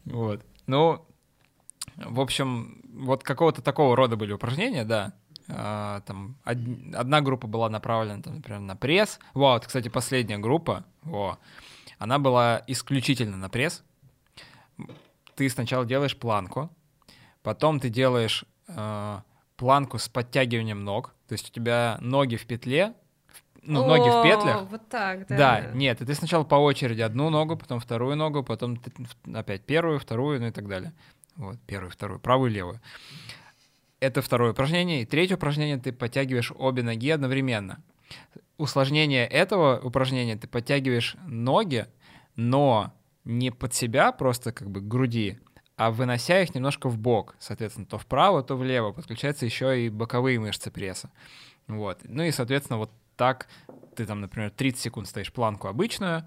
Вот. 0.06 0.44
Ну, 0.68 1.06
в 1.98 2.20
общем, 2.20 2.82
вот 2.94 3.24
какого-то 3.24 3.62
такого 3.62 3.96
рода 3.96 4.16
были 4.16 4.32
упражнения, 4.34 4.84
да. 4.84 5.14
А, 5.48 6.02
Там 6.02 6.36
од- 6.46 6.96
одна 6.96 7.22
группа 7.22 7.48
была 7.48 7.70
направлена, 7.70 8.22
там, 8.22 8.36
например, 8.36 8.62
на 8.62 8.76
пресс. 8.76 9.20
Вот, 9.34 9.66
кстати, 9.68 9.90
последняя 9.90 10.38
группа, 10.38 10.86
во, 11.04 11.38
она 11.98 12.20
была 12.20 12.64
исключительно 12.68 13.38
на 13.38 13.50
пресс. 13.50 13.84
Ты 15.36 15.50
сначала 15.50 15.86
делаешь 15.86 16.18
планку, 16.18 16.70
потом 17.44 17.80
ты 17.80 17.90
делаешь 17.90 18.46
э, 18.68 19.20
планку 19.56 19.98
с 19.98 20.08
подтягиванием 20.10 20.84
ног, 20.84 21.14
то 21.28 21.34
есть 21.34 21.50
у 21.50 21.52
тебя 21.54 21.98
ноги 22.02 22.36
в 22.36 22.46
петле, 22.46 22.94
ну, 23.62 23.86
ноги 23.86 24.10
в 24.10 24.22
О, 24.22 24.24
петлях, 24.24 24.64
Вот 24.70 24.88
так, 24.90 25.28
да. 25.28 25.38
да, 25.38 25.72
нет, 25.74 26.02
и 26.02 26.06
ты 26.06 26.14
сначала 26.14 26.44
по 26.44 26.56
очереди 26.56 27.02
одну 27.02 27.30
ногу, 27.30 27.58
потом 27.58 27.80
вторую 27.80 28.16
ногу, 28.16 28.44
потом 28.44 28.78
ты 28.78 28.92
опять 29.34 29.64
первую, 29.64 30.00
вторую, 30.00 30.40
ну 30.40 30.48
и 30.48 30.52
так 30.52 30.68
далее. 30.68 30.94
Вот, 31.36 31.58
первую, 31.68 31.92
вторую, 31.92 32.20
правую, 32.20 32.52
левую. 32.52 32.82
Это 34.00 34.22
второе 34.22 34.52
упражнение. 34.52 35.02
И 35.02 35.06
третье 35.06 35.36
упражнение 35.36 35.78
ты 35.78 35.92
подтягиваешь 35.92 36.52
обе 36.56 36.84
ноги 36.84 37.10
одновременно. 37.10 37.82
Усложнение 38.58 39.26
этого 39.26 39.80
упражнения 39.80 40.36
ты 40.36 40.48
подтягиваешь 40.48 41.16
ноги, 41.26 41.88
но 42.36 42.94
не 43.24 43.52
под 43.52 43.74
себя, 43.74 44.12
просто 44.12 44.52
как 44.52 44.70
бы 44.70 44.82
к 44.82 44.88
груди, 44.88 45.40
а 45.76 45.92
вынося 45.92 46.42
их 46.42 46.54
немножко 46.56 46.90
в 46.90 46.98
бок, 46.98 47.36
соответственно, 47.40 47.86
то 47.86 47.98
вправо, 47.98 48.44
то 48.44 48.58
влево. 48.58 48.92
Подключаются 48.92 49.46
еще 49.46 49.86
и 49.86 49.90
боковые 49.90 50.40
мышцы 50.40 50.72
пресса. 50.72 51.10
Вот. 51.68 52.00
Ну 52.04 52.24
и, 52.24 52.32
соответственно, 52.32 52.80
вот 52.80 52.92
так 53.20 53.48
ты 53.98 54.06
там, 54.06 54.22
например, 54.22 54.50
30 54.50 54.80
секунд 54.80 55.08
стоишь 55.08 55.34
планку 55.34 55.68
обычную, 55.68 56.26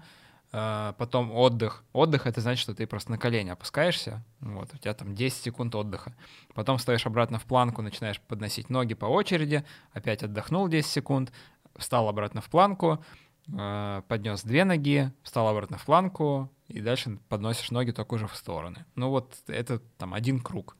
а, 0.51 0.93
потом 0.99 1.31
отдых. 1.31 1.83
Отдых— 1.91 2.25
это 2.27 2.39
значит, 2.39 2.61
что 2.61 2.75
ты 2.75 2.85
просто 2.85 3.09
на 3.09 3.17
колени 3.17 3.49
опускаешься, 3.49 4.23
вот, 4.39 4.71
у 4.71 4.77
тебя 4.77 4.93
там 4.93 5.15
10 5.15 5.41
секунд 5.43 5.73
отдыха. 5.73 6.15
Потом 6.53 6.77
стоишь 6.77 7.07
обратно 7.07 7.39
в 7.39 7.45
планку, 7.45 7.81
начинаешь 7.81 8.21
подносить 8.21 8.69
ноги 8.69 8.93
по 8.93 9.07
очереди, 9.07 9.65
опять 9.91 10.21
отдохнул 10.21 10.67
10 10.67 10.87
секунд, 10.87 11.33
встал 11.75 12.07
обратно 12.07 12.41
в 12.41 12.49
планку, 12.51 13.03
поднес 13.47 14.43
две 14.43 14.63
ноги, 14.65 15.11
встал 15.23 15.47
обратно 15.47 15.79
в 15.79 15.85
планку, 15.85 16.51
и 16.67 16.79
дальше 16.79 17.17
подносишь 17.27 17.71
ноги 17.71 17.89
только 17.89 18.13
уже 18.13 18.27
в 18.27 18.35
стороны. 18.35 18.85
Ну 18.93 19.09
вот 19.09 19.35
это 19.47 19.79
там 19.97 20.13
один 20.13 20.39
круг. 20.39 20.77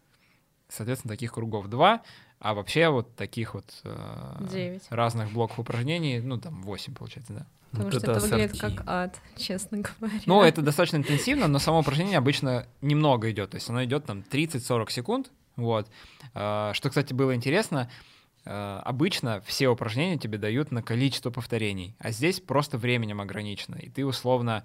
Соответственно, 0.69 1.13
таких 1.13 1.34
кругов 1.34 1.67
два, 1.67 2.04
а 2.43 2.53
вообще 2.53 2.89
вот 2.89 3.15
таких 3.15 3.53
вот 3.56 3.65
э, 3.86 4.77
разных 4.89 5.32
блоков 5.32 5.60
упражнений, 5.60 6.19
ну 6.19 6.38
там 6.38 6.62
8 6.62 6.93
получается, 6.93 7.34
да. 7.34 7.47
Потому 7.71 7.89
Вот 7.89 7.99
что 8.01 8.12
это 8.12 8.19
выглядит 8.19 8.51
ассорти. 8.53 8.75
как 8.75 8.88
ад, 8.88 9.21
честно 9.38 9.79
говоря. 9.79 10.19
Ну, 10.27 10.43
это 10.43 10.62
достаточно 10.62 10.97
интенсивно, 10.97 11.47
но 11.47 11.58
само 11.58 11.79
упражнение 11.79 12.19
обычно 12.19 12.67
немного 12.82 13.32
идет. 13.32 13.51
То 13.51 13.56
есть 13.56 13.67
оно 13.69 13.84
идет 13.84 14.06
там 14.06 14.23
30-40 14.29 14.91
секунд. 14.91 15.32
Вот. 15.56 15.89
А, 16.36 16.71
Что, 16.75 16.89
кстати, 16.89 17.13
было 17.13 17.34
интересно, 17.34 17.89
а, 18.45 18.79
обычно 18.86 19.41
все 19.47 19.69
упражнения 19.69 20.19
тебе 20.19 20.38
дают 20.38 20.71
на 20.71 20.84
количество 20.84 21.32
повторений, 21.32 21.95
а 21.97 22.12
здесь 22.12 22.39
просто 22.41 22.77
временем 22.77 23.21
ограничено. 23.21 23.75
И 23.77 23.89
ты 23.89 24.06
условно, 24.06 24.63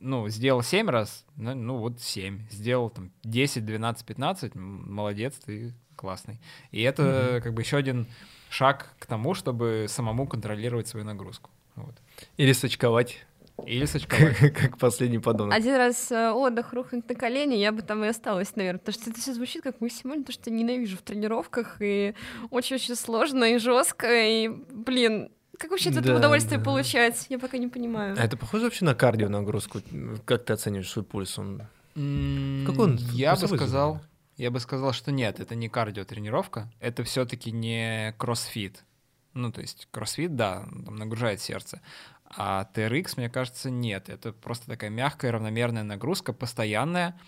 ну, 0.00 0.28
сделал 0.28 0.62
7 0.62 0.88
раз, 0.90 1.24
ну, 1.36 1.54
ну 1.54 1.76
вот 1.78 2.00
7. 2.00 2.48
Сделал 2.50 2.90
там 2.90 3.12
10, 3.22 3.64
12, 3.64 4.04
15, 4.06 4.56
м, 4.56 4.92
молодец, 4.92 5.34
ты 5.44 5.72
классный. 6.00 6.40
И 6.72 6.80
это 6.82 7.40
как 7.42 7.52
бы 7.54 7.62
еще 7.62 7.76
один 7.76 8.06
шаг 8.48 8.88
к 8.98 9.06
тому, 9.06 9.34
чтобы 9.34 9.86
самому 9.88 10.26
контролировать 10.26 10.88
свою 10.88 11.04
нагрузку. 11.06 11.50
Вот. 11.76 11.94
Или 12.38 12.52
сочковать, 12.52 13.26
Или 13.66 13.84
сочковать. 13.94 14.38
как 14.54 14.78
последний 14.78 15.18
подонок. 15.18 15.54
Один 15.54 15.76
раз 15.76 16.10
э, 16.10 16.30
отдых 16.30 16.72
рухнуть 16.72 17.08
на 17.08 17.14
колени, 17.14 17.54
я 17.54 17.70
бы 17.72 17.82
там 17.82 18.02
и 18.04 18.08
осталась, 18.08 18.56
наверное, 18.56 18.78
потому 18.80 18.94
что 19.00 19.10
это 19.10 19.20
все 19.20 19.34
звучит 19.34 19.62
как 19.62 19.80
максимально 19.80 20.24
то, 20.24 20.32
что 20.32 20.50
я 20.50 20.56
ненавижу 20.56 20.96
в 20.96 21.02
тренировках, 21.02 21.76
и 21.80 22.14
очень-очень 22.50 22.96
сложно 22.96 23.44
и 23.44 23.58
жестко, 23.58 24.08
и, 24.10 24.48
блин, 24.48 25.30
как 25.58 25.70
вообще 25.72 25.90
этого 25.90 26.06
Да, 26.06 26.16
удовольствие 26.16 26.58
да. 26.58 26.64
получать? 26.64 27.26
Я 27.28 27.38
пока 27.38 27.58
не 27.58 27.68
понимаю. 27.68 28.16
А 28.18 28.24
это 28.24 28.36
похоже 28.38 28.64
вообще 28.64 28.84
на 28.86 28.94
кардио 28.94 29.28
нагрузку? 29.28 29.80
Как 30.24 30.44
ты 30.46 30.54
оцениваешь 30.54 30.88
свой 30.90 31.04
пульс? 31.04 31.38
Он... 31.38 31.62
М, 31.96 32.64
Как 32.66 32.78
он 32.78 32.96
Я 33.12 33.36
бы 33.36 33.46
сказал? 33.46 34.00
Я 34.40 34.50
бы 34.50 34.58
сказал, 34.58 34.92
что 34.92 35.12
нет, 35.12 35.38
это 35.38 35.54
не 35.54 35.68
кардиотренировка, 35.68 36.72
это 36.80 37.04
все-таки 37.04 37.52
не 37.52 38.14
кроссфит. 38.16 38.84
Ну, 39.34 39.52
то 39.52 39.60
есть 39.60 39.86
кроссфит, 39.90 40.34
да, 40.34 40.66
там 40.84 40.96
нагружает 40.96 41.40
сердце. 41.40 41.82
А 42.24 42.66
TRX, 42.74 43.14
мне 43.16 43.28
кажется, 43.28 43.70
нет. 43.70 44.08
Это 44.08 44.32
просто 44.32 44.66
такая 44.66 44.88
мягкая, 44.88 45.32
равномерная 45.32 45.82
нагрузка, 45.82 46.32
постоянная, 46.32 47.20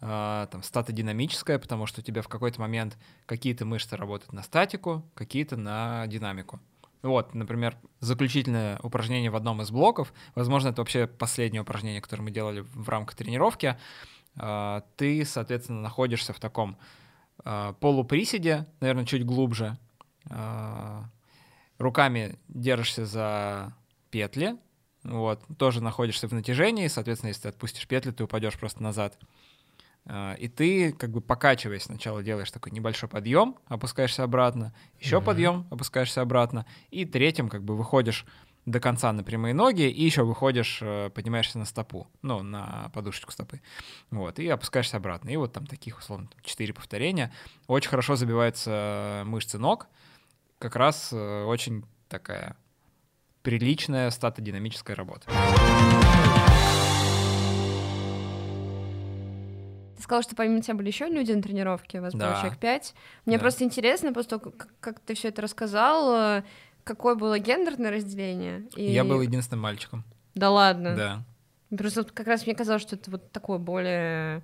а, 0.00 0.46
там, 0.46 0.62
статодинамическая, 0.62 1.58
потому 1.58 1.86
что 1.86 2.02
у 2.02 2.04
тебя 2.04 2.22
в 2.22 2.28
какой-то 2.28 2.60
момент 2.60 2.96
какие-то 3.26 3.64
мышцы 3.64 3.96
работают 3.96 4.32
на 4.32 4.42
статику, 4.42 5.04
какие-то 5.14 5.56
на 5.56 6.06
динамику. 6.06 6.60
Вот, 7.02 7.34
например, 7.34 7.76
заключительное 8.00 8.78
упражнение 8.82 9.30
в 9.30 9.36
одном 9.36 9.60
из 9.60 9.70
блоков, 9.70 10.14
возможно, 10.36 10.68
это 10.68 10.80
вообще 10.80 11.06
последнее 11.06 11.62
упражнение, 11.62 12.00
которое 12.00 12.22
мы 12.22 12.30
делали 12.30 12.60
в 12.60 12.88
рамках 12.88 13.16
тренировки, 13.16 13.76
ты, 14.96 15.24
соответственно, 15.24 15.80
находишься 15.80 16.32
в 16.32 16.40
таком 16.40 16.76
а, 17.44 17.72
полуприседе, 17.74 18.66
наверное, 18.80 19.04
чуть 19.04 19.24
глубже, 19.24 19.76
а, 20.30 21.04
руками 21.78 22.38
держишься 22.48 23.06
за 23.06 23.74
петли, 24.10 24.56
вот, 25.02 25.40
тоже 25.58 25.82
находишься 25.82 26.28
в 26.28 26.32
натяжении, 26.32 26.86
соответственно, 26.88 27.28
если 27.28 27.42
ты 27.42 27.48
отпустишь 27.48 27.86
петли, 27.86 28.10
ты 28.10 28.24
упадешь 28.24 28.58
просто 28.58 28.82
назад. 28.82 29.18
А, 30.06 30.34
И 30.34 30.48
ты, 30.48 30.92
как 30.92 31.10
бы 31.10 31.20
покачиваясь, 31.20 31.82
сначала 31.84 32.22
делаешь 32.22 32.50
такой 32.50 32.72
небольшой 32.72 33.08
подъем, 33.08 33.56
опускаешься 33.66 34.22
обратно, 34.22 34.74
еще 35.00 35.16
Мгм. 35.16 35.24
подъем, 35.26 35.66
опускаешься 35.70 36.22
обратно, 36.22 36.66
и 36.90 37.04
третьим, 37.04 37.48
как 37.48 37.62
бы, 37.64 37.76
выходишь 37.76 38.24
до 38.66 38.80
конца 38.80 39.12
на 39.12 39.22
прямые 39.22 39.52
ноги, 39.54 39.82
и 39.90 40.02
еще 40.04 40.22
выходишь, 40.22 40.78
э, 40.82 41.10
поднимаешься 41.10 41.58
на 41.58 41.64
стопу, 41.66 42.08
ну, 42.22 42.42
на 42.42 42.90
подушечку 42.94 43.30
стопы, 43.32 43.60
вот, 44.10 44.38
и 44.38 44.48
опускаешься 44.48 44.96
обратно. 44.96 45.28
И 45.30 45.36
вот 45.36 45.52
там 45.52 45.66
таких, 45.66 45.98
условно, 45.98 46.28
4 46.42 46.72
повторения. 46.72 47.30
Очень 47.66 47.90
хорошо 47.90 48.16
забиваются 48.16 49.22
мышцы 49.26 49.58
ног, 49.58 49.86
как 50.58 50.76
раз 50.76 51.10
э, 51.12 51.44
очень 51.44 51.84
такая 52.08 52.56
приличная 53.42 54.08
статодинамическая 54.10 54.96
работа. 54.96 55.26
Ты 59.96 60.02
сказал, 60.02 60.22
что 60.22 60.34
помимо 60.36 60.60
тебя 60.60 60.74
были 60.74 60.88
еще 60.88 61.06
люди 61.08 61.32
на 61.32 61.42
тренировке, 61.42 61.98
у 61.98 62.02
вас 62.02 62.12
было 62.14 62.30
Да. 62.30 62.36
человек 62.40 62.58
пять. 62.58 62.94
Мне 63.26 63.36
Да. 63.36 63.42
просто 63.42 63.64
интересно, 63.64 64.12
после 64.12 64.30
того, 64.38 64.50
как, 64.50 64.68
как 64.80 65.00
ты 65.00 65.14
все 65.14 65.28
это 65.28 65.42
рассказал, 65.42 66.42
какое 66.84 67.14
было 67.14 67.38
гендерное 67.38 67.90
разделение? 67.90 68.68
И- 68.76 68.92
Я 68.92 69.04
был 69.04 69.20
единственным 69.20 69.62
мальчиком, 69.62 70.04
Да 70.34 70.50
ладно. 70.50 70.94
да. 70.96 71.24
Просто 71.76 72.04
как 72.04 72.26
раз 72.26 72.46
мне 72.46 72.54
казалось, 72.54 72.82
что 72.82 72.94
это 72.96 73.10
вот 73.10 73.32
такое 73.32 73.58
более 73.58 74.42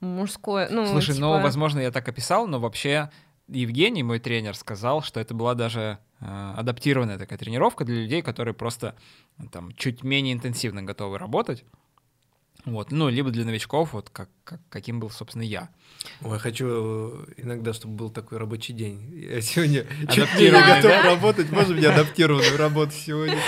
мужское. 0.00 0.68
Ну, 0.70 0.86
Слушай, 0.86 1.14
типа... 1.14 1.26
ну, 1.26 1.40
возможно, 1.40 1.80
я 1.80 1.90
так 1.90 2.08
описал, 2.08 2.46
но 2.46 2.60
вообще 2.60 3.10
Евгений, 3.48 4.02
мой 4.02 4.20
тренер, 4.20 4.54
сказал, 4.54 5.02
что 5.02 5.18
это 5.18 5.34
была 5.34 5.54
даже 5.54 5.98
э, 6.20 6.54
адаптированная 6.56 7.18
такая 7.18 7.38
тренировка 7.38 7.84
для 7.84 7.96
людей, 8.02 8.22
которые 8.22 8.54
просто 8.54 8.94
там 9.50 9.72
чуть 9.72 10.02
менее 10.04 10.34
интенсивно 10.34 10.82
готовы 10.82 11.18
работать. 11.18 11.64
Вот, 12.64 12.90
ну, 12.90 13.08
либо 13.08 13.30
для 13.30 13.44
новичков, 13.44 13.92
вот 13.92 14.10
как, 14.10 14.28
как- 14.44 14.60
каким 14.68 15.00
был, 15.00 15.10
собственно, 15.10 15.42
я. 15.42 15.70
Ой, 16.22 16.32
я 16.32 16.38
хочу 16.38 16.66
э, 16.68 17.24
иногда, 17.38 17.72
чтобы 17.72 17.94
был 17.94 18.10
такой 18.10 18.38
рабочий 18.38 18.74
день. 18.74 19.10
Я 19.14 19.40
сегодня 19.40 19.86
Адаптированный, 20.02 20.50
менее 20.50 20.76
готов 20.76 20.82
да? 20.90 21.02
работать. 21.02 21.50
Можно 21.50 21.74
мне 21.76 21.86
адаптированную 21.88 22.56
работу 22.58 22.92
сегодня? 22.92 23.38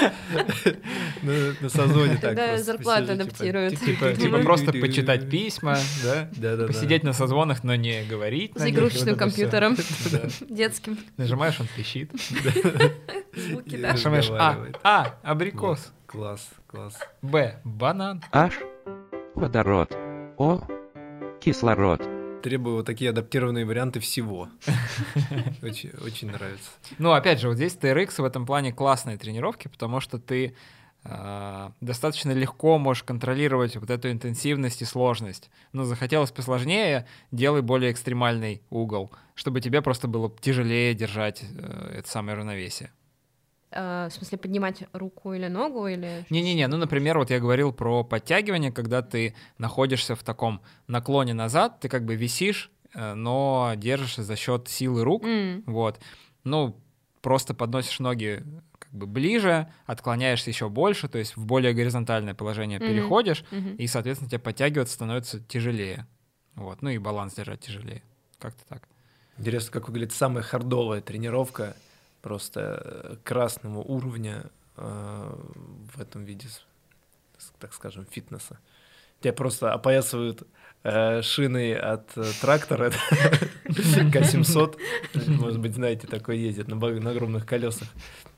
На 1.60 1.68
созвоне 1.68 2.16
так 2.16 2.36
просто 2.36 2.64
зарплату 2.64 3.02
типа, 3.08 3.12
адаптируют. 3.22 3.80
Типа, 3.80 4.12
типа 4.14 4.38
просто 4.38 4.72
почитать 4.72 5.28
письма, 5.28 5.76
да? 6.02 6.66
Посидеть 6.66 7.02
на 7.02 7.12
созвонах, 7.12 7.62
но 7.64 7.74
не 7.74 8.04
говорить. 8.04 8.52
За 8.54 8.70
игрушечным 8.70 9.16
компьютером 9.16 9.76
Да. 10.12 10.22
детским. 10.48 10.98
Нажимаешь, 11.16 11.60
он 11.60 11.66
пищит. 11.76 12.10
Звуки, 13.34 13.76
да. 13.76 13.92
Нажимаешь 13.92 14.30
А. 14.30 14.66
А, 14.82 15.18
абрикос. 15.22 15.92
Класс, 16.06 16.48
класс. 16.66 16.98
Б, 17.22 17.60
банан. 17.64 18.22
H. 18.32 18.54
Водород. 19.40 19.96
О. 20.36 20.60
Кислород. 21.40 22.06
Требую 22.42 22.76
вот 22.76 22.84
такие 22.84 23.08
адаптированные 23.08 23.64
варианты 23.64 23.98
всего. 23.98 24.50
Очень, 25.62 25.92
очень 26.04 26.30
нравится. 26.30 26.70
Ну, 26.98 27.12
опять 27.12 27.40
же, 27.40 27.48
вот 27.48 27.56
здесь 27.56 27.74
TRX 27.74 28.20
в 28.20 28.24
этом 28.24 28.44
плане 28.44 28.70
классные 28.70 29.16
тренировки, 29.16 29.68
потому 29.68 30.00
что 30.00 30.18
ты 30.18 30.54
э, 31.04 31.70
достаточно 31.80 32.32
легко 32.32 32.76
можешь 32.76 33.02
контролировать 33.02 33.76
вот 33.76 33.88
эту 33.88 34.10
интенсивность 34.10 34.82
и 34.82 34.84
сложность. 34.84 35.50
Ну, 35.72 35.84
захотелось 35.84 36.32
посложнее, 36.32 37.06
делай 37.32 37.62
более 37.62 37.92
экстремальный 37.92 38.60
угол, 38.68 39.10
чтобы 39.34 39.62
тебе 39.62 39.80
просто 39.80 40.06
было 40.06 40.30
тяжелее 40.42 40.92
держать 40.92 41.42
э, 41.42 41.94
это 41.96 42.08
самое 42.10 42.36
равновесие. 42.36 42.90
А, 43.72 44.08
в 44.08 44.12
смысле, 44.12 44.38
поднимать 44.38 44.82
руку 44.92 45.32
или 45.32 45.46
ногу, 45.46 45.86
или... 45.86 46.24
Не-не-не, 46.30 46.66
ну, 46.66 46.76
например, 46.76 47.18
вот 47.18 47.30
я 47.30 47.38
говорил 47.38 47.72
про 47.72 48.02
подтягивание, 48.02 48.72
когда 48.72 49.00
ты 49.02 49.34
находишься 49.58 50.16
в 50.16 50.22
таком 50.24 50.60
наклоне 50.88 51.34
назад, 51.34 51.78
ты 51.80 51.88
как 51.88 52.04
бы 52.04 52.16
висишь, 52.16 52.70
э, 52.94 53.14
но 53.14 53.72
держишься 53.76 54.22
за 54.24 54.34
счет 54.36 54.68
силы 54.68 55.04
рук, 55.04 55.24
М, 55.24 55.62
Вот. 55.66 56.00
Ну, 56.42 56.76
просто 57.22 57.54
подносишь 57.54 58.00
ноги 58.00 58.42
как 58.78 58.90
бы 58.92 59.06
ближе, 59.06 59.70
отклоняешься 59.86 60.50
еще 60.50 60.68
больше, 60.68 61.06
то 61.08 61.18
есть 61.18 61.36
в 61.36 61.44
более 61.44 61.72
горизонтальное 61.74 62.34
положение 62.34 62.78
Мгм. 62.80 62.88
переходишь, 62.88 63.44
мгм. 63.52 63.76
и, 63.76 63.86
соответственно, 63.86 64.30
тебе 64.30 64.38
подтягиваться 64.40 64.94
становится 64.94 65.38
тяжелее. 65.38 66.06
Вот. 66.56 66.82
Ну 66.82 66.90
и 66.90 66.98
баланс 66.98 67.34
держать 67.34 67.60
тяжелее. 67.60 68.02
Как-то 68.38 68.64
так. 68.66 68.88
Интересно, 69.38 69.70
как 69.72 69.88
выглядит 69.88 70.12
самая 70.12 70.42
хардовая 70.42 71.00
тренировка 71.02 71.76
просто 72.22 72.80
э, 72.82 73.16
красного 73.24 73.78
уровня 73.78 74.44
э, 74.76 75.34
в 75.94 76.00
этом 76.00 76.24
виде, 76.24 76.48
так 77.58 77.72
скажем, 77.74 78.06
фитнеса. 78.10 78.58
Тебя 79.20 79.32
просто 79.32 79.72
опоясывают 79.72 80.46
э, 80.82 81.22
шины 81.22 81.74
от 81.74 82.16
э, 82.16 82.24
трактора 82.40 82.90
К-700. 83.64 84.78
Может 85.28 85.60
быть, 85.60 85.74
знаете, 85.74 86.06
такой 86.06 86.38
ездит 86.38 86.68
на, 86.68 86.76
огромных 86.76 87.46
колесах. 87.46 87.88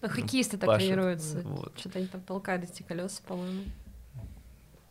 А 0.00 0.08
Хоккеисты 0.08 0.58
так 0.58 0.78
тренируются. 0.78 1.40
Вот. 1.42 1.78
Что-то 1.78 1.98
они 1.98 2.08
там 2.08 2.20
толкают 2.22 2.64
эти 2.64 2.82
колеса, 2.82 3.22
по-моему. 3.26 3.62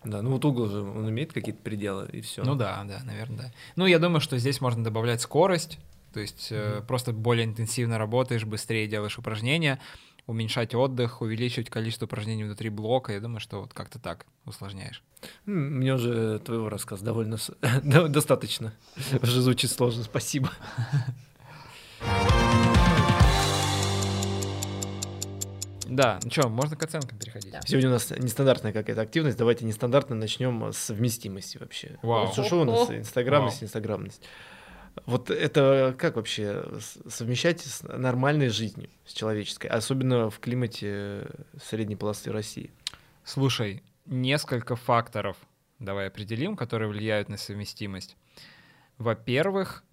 Да, 0.04 0.22
ну 0.22 0.32
вот 0.32 0.44
угол 0.46 0.68
же, 0.68 0.82
он 0.82 1.08
имеет 1.10 1.32
какие-то 1.32 1.62
пределы, 1.62 2.10
и 2.12 2.22
все. 2.22 2.44
Ну 2.44 2.56
да, 2.56 2.84
да, 2.88 3.02
наверное, 3.04 3.38
да. 3.38 3.52
Ну, 3.76 3.86
я 3.86 4.00
думаю, 4.00 4.20
что 4.20 4.38
здесь 4.40 4.60
можно 4.60 4.84
добавлять 4.84 5.22
скорость, 5.22 5.78
то 6.14 6.20
есть 6.20 6.48
э, 6.52 6.78
Мгм. 6.78 6.88
просто 6.88 7.14
более 7.14 7.46
интенсивно 7.46 7.98
работаешь, 7.98 8.46
быстрее 8.46 8.88
делаешь 8.88 9.18
упражнения, 9.18 9.80
уменьшать 10.28 10.76
отдых, 10.76 11.22
увеличивать 11.22 11.70
количество 11.70 12.06
упражнений 12.06 12.44
внутри 12.44 12.70
блока. 12.70 13.14
Я 13.14 13.20
думаю, 13.20 13.40
что 13.40 13.62
вот 13.62 13.74
как-то 13.74 14.00
так 14.00 14.26
усложняешь. 14.46 15.04
Мне 15.46 15.94
уже 15.94 16.40
твоего 16.40 16.70
рассказа 16.70 17.04
довольно 17.06 17.38
достаточно. 18.10 18.74
Уже 19.22 19.42
звучит 19.42 19.72
сложно, 19.72 20.04
спасибо. 20.04 20.52
Да, 25.88 26.20
ну 26.24 26.32
что, 26.32 26.48
можно 26.48 26.78
к 26.78 26.84
оценкам 26.84 27.18
переходить? 27.18 27.52
Да. 27.52 27.60
Сегодня 27.66 27.90
у 27.90 27.94
нас 27.94 28.10
нестандартная 28.12 28.72
какая-то 28.72 29.02
активность. 29.02 29.38
Давайте 29.38 29.66
нестандартно 29.66 30.16
начнем 30.16 30.72
с 30.72 30.90
вместимости 30.90 31.58
вообще. 31.58 32.00
Вау. 32.02 32.28
Вот 32.34 32.46
что 32.46 32.62
у 32.62 32.64
нас? 32.64 32.90
Инстаграмность, 32.90 33.58
Вау. 33.62 33.66
инстаграмность. 33.66 34.22
Вот 35.06 35.30
это 35.30 35.96
как 35.98 36.16
вообще 36.16 36.66
совмещать 37.08 37.62
с 37.62 37.84
нормальной 37.84 38.50
жизнью, 38.50 38.90
с 39.06 39.14
человеческой, 39.14 39.68
особенно 39.68 40.30
в 40.30 40.40
климате 40.40 41.28
средней 41.62 41.96
полосы 41.96 42.32
России? 42.32 42.72
Слушай, 43.24 43.84
несколько 44.06 44.76
факторов 44.76 45.38
давай 45.80 46.08
определим, 46.08 46.56
которые 46.56 46.90
влияют 46.90 47.30
на 47.30 47.38
совместимость. 47.38 48.16
Во-первых, 48.98 49.84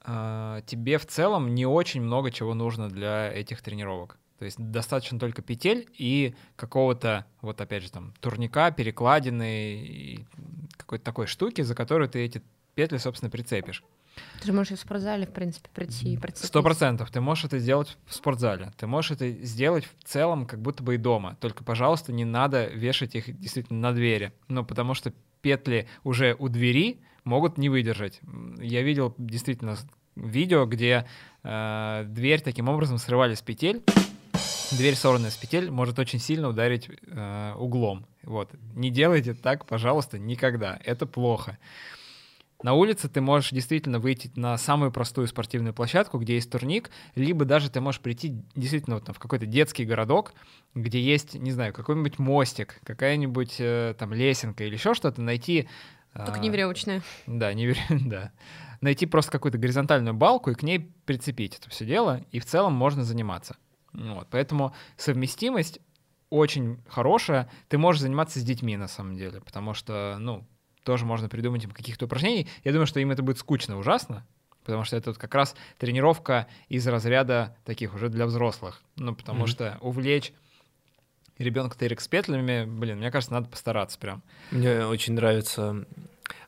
а, 0.00 0.62
тебе 0.62 0.98
в 0.98 1.06
целом 1.06 1.54
не 1.54 1.66
очень 1.66 2.02
много 2.02 2.30
чего 2.30 2.54
нужно 2.54 2.88
для 2.88 3.32
этих 3.32 3.62
тренировок. 3.62 4.18
То 4.38 4.46
есть 4.46 4.58
достаточно 4.58 5.18
только 5.18 5.42
петель 5.42 5.88
и 5.96 6.34
какого-то, 6.56 7.24
вот 7.40 7.60
опять 7.60 7.84
же, 7.84 7.92
там, 7.92 8.12
турника, 8.20 8.70
перекладины 8.72 9.76
и 9.76 10.26
какой-то 10.76 11.04
такой 11.04 11.26
штуки, 11.26 11.62
за 11.62 11.74
которую 11.74 12.08
ты 12.08 12.24
эти 12.24 12.42
петли, 12.74 12.96
собственно, 12.96 13.30
прицепишь. 13.30 13.84
Ты 14.40 14.46
же 14.46 14.52
можешь 14.52 14.72
и 14.72 14.74
в 14.76 14.80
спортзале, 14.80 15.26
в 15.26 15.32
принципе, 15.32 15.68
прийти 15.72 16.12
и 16.14 16.16
прицепить. 16.16 16.48
Сто 16.48 16.62
процентов. 16.62 17.10
Ты 17.10 17.20
можешь 17.20 17.44
это 17.44 17.58
сделать 17.58 17.96
в 18.06 18.14
спортзале. 18.14 18.72
Ты 18.76 18.86
можешь 18.86 19.12
это 19.12 19.30
сделать 19.30 19.84
в 19.84 20.04
целом, 20.04 20.46
как 20.46 20.60
будто 20.60 20.82
бы 20.82 20.94
и 20.94 20.98
дома. 20.98 21.36
Только, 21.40 21.64
пожалуйста, 21.64 22.12
не 22.12 22.24
надо 22.24 22.66
вешать 22.66 23.14
их 23.14 23.38
действительно 23.38 23.80
на 23.80 23.92
двери. 23.92 24.32
Ну, 24.48 24.64
потому 24.64 24.94
что 24.94 25.12
петли 25.40 25.88
уже 26.02 26.36
у 26.38 26.48
двери 26.48 27.00
могут 27.24 27.58
не 27.58 27.68
выдержать. 27.68 28.20
Я 28.58 28.82
видел 28.82 29.14
действительно 29.18 29.76
видео, 30.16 30.66
где 30.66 31.06
э, 31.42 32.04
дверь 32.08 32.40
таким 32.40 32.68
образом 32.68 32.98
срывали 32.98 33.34
с 33.34 33.42
петель. 33.42 33.82
Дверь, 34.72 34.94
сорванная 34.94 35.30
с 35.30 35.36
петель, 35.36 35.70
может 35.70 35.98
очень 35.98 36.18
сильно 36.18 36.48
ударить 36.48 36.88
э, 36.88 37.54
углом. 37.56 38.06
Вот. 38.22 38.50
Не 38.74 38.90
делайте 38.90 39.34
так, 39.34 39.66
пожалуйста, 39.66 40.18
никогда. 40.18 40.78
Это 40.84 41.06
плохо. 41.06 41.58
На 42.64 42.72
улице 42.72 43.10
ты 43.10 43.20
можешь 43.20 43.50
действительно 43.50 43.98
выйти 43.98 44.32
на 44.36 44.56
самую 44.56 44.90
простую 44.90 45.26
спортивную 45.26 45.74
площадку, 45.74 46.18
где 46.18 46.36
есть 46.36 46.50
турник, 46.50 46.88
либо 47.14 47.44
даже 47.44 47.68
ты 47.68 47.82
можешь 47.82 48.00
прийти 48.00 48.42
действительно 48.56 48.96
вот 48.96 49.04
там 49.04 49.14
в 49.14 49.18
какой-то 49.18 49.44
детский 49.44 49.84
городок, 49.84 50.32
где 50.74 50.98
есть, 50.98 51.34
не 51.34 51.52
знаю, 51.52 51.74
какой-нибудь 51.74 52.18
мостик, 52.18 52.80
какая-нибудь 52.82 53.56
э, 53.58 53.94
там 53.98 54.14
лесенка 54.14 54.64
или 54.64 54.72
еще 54.76 54.94
что-то, 54.94 55.20
найти... 55.20 55.68
Только 56.14 56.36
а, 56.36 56.38
не 56.38 56.48
веревочная. 56.48 57.02
Да, 57.26 57.52
не 57.52 57.66
верю, 57.66 57.80
да. 57.90 58.32
Найти 58.80 59.04
просто 59.04 59.30
какую-то 59.30 59.58
горизонтальную 59.58 60.14
балку 60.14 60.50
и 60.50 60.54
к 60.54 60.62
ней 60.62 60.90
прицепить 61.04 61.58
это 61.58 61.68
все 61.68 61.84
дело, 61.84 62.24
и 62.32 62.38
в 62.40 62.46
целом 62.46 62.72
можно 62.72 63.04
заниматься. 63.04 63.58
Вот, 63.92 64.28
поэтому 64.30 64.74
совместимость 64.96 65.80
очень 66.30 66.78
хорошая. 66.88 67.50
Ты 67.68 67.76
можешь 67.76 68.00
заниматься 68.00 68.40
с 68.40 68.42
детьми, 68.42 68.78
на 68.78 68.88
самом 68.88 69.18
деле, 69.18 69.42
потому 69.42 69.74
что, 69.74 70.16
ну, 70.18 70.46
тоже 70.84 71.04
можно 71.04 71.28
придумать 71.28 71.64
им 71.64 71.70
каких-то 71.70 72.04
упражнений. 72.04 72.46
Я 72.62 72.72
думаю, 72.72 72.86
что 72.86 73.00
им 73.00 73.10
это 73.10 73.22
будет 73.22 73.38
скучно 73.38 73.76
ужасно, 73.78 74.24
потому 74.64 74.84
что 74.84 74.96
это 74.96 75.10
вот 75.10 75.18
как 75.18 75.34
раз 75.34 75.56
тренировка 75.78 76.46
из 76.68 76.86
разряда 76.86 77.56
таких 77.64 77.94
уже 77.94 78.08
для 78.08 78.26
взрослых. 78.26 78.82
Ну, 78.96 79.14
потому 79.14 79.40
Мгм. 79.40 79.48
что 79.48 79.78
увлечь 79.80 80.32
ребенка 81.38 81.76
TRX 81.76 82.00
с 82.00 82.08
петлями, 82.08 82.64
блин, 82.64 82.98
мне 82.98 83.10
кажется, 83.10 83.32
надо 83.32 83.48
постараться 83.48 83.98
прям. 83.98 84.22
Мне 84.50 84.86
очень 84.86 85.14
нравится 85.14 85.84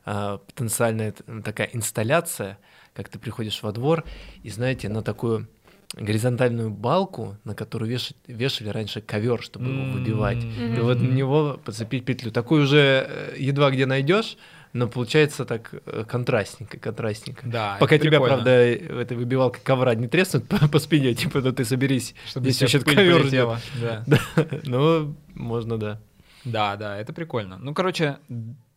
а, 0.05 0.37
потенциальная 0.37 1.11
такая 1.43 1.69
инсталляция, 1.73 2.57
как 2.93 3.09
ты 3.09 3.19
приходишь 3.19 3.61
во 3.61 3.71
двор, 3.71 4.05
и 4.43 4.49
знаете, 4.49 4.87
на 4.89 5.03
такую 5.03 5.47
горизонтальную 5.95 6.69
балку, 6.69 7.37
на 7.43 7.55
которую 7.55 7.89
вешать, 7.89 8.17
вешали 8.27 8.69
раньше 8.69 9.01
ковер, 9.01 9.41
чтобы 9.41 9.69
его 9.69 9.93
выбивать. 9.93 10.43
М-м-м. 10.43 10.75
И 10.75 10.79
вот 10.81 10.99
на 10.99 11.07
него 11.07 11.59
подцепить 11.63 12.05
петлю. 12.05 12.31
Такую 12.31 12.63
уже 12.63 13.07
э, 13.09 13.35
едва 13.37 13.71
где 13.71 13.85
найдешь, 13.85 14.37
но 14.73 14.87
получается 14.87 15.45
так 15.45 15.73
э, 15.85 16.03
контрастненько, 16.07 16.77
контрастненько. 16.77 17.47
Да, 17.47 17.77
Пока 17.79 17.97
тебя, 17.97 18.19
правда, 18.19 18.51
э, 18.51 19.01
этой 19.01 19.15
выбивалкой 19.15 19.61
ковра 19.63 19.95
не 19.95 20.07
треснут 20.07 20.47
по, 20.49 20.67
по 20.67 20.79
спине, 20.79 21.13
типа, 21.13 21.39
ну 21.39 21.53
ты 21.53 21.63
соберись. 21.63 22.15
Чтобы 22.27 22.51
Здесь 22.51 22.71
пыль 22.83 22.95
ковер 22.95 23.21
полетела. 23.21 23.59
Да. 23.81 24.03
Да, 24.07 24.19
ну, 24.65 25.15
можно, 25.33 25.77
да. 25.77 25.99
Да, 26.43 26.75
да, 26.75 26.97
это 26.97 27.13
прикольно. 27.13 27.57
Ну, 27.57 27.73
короче, 27.73 28.17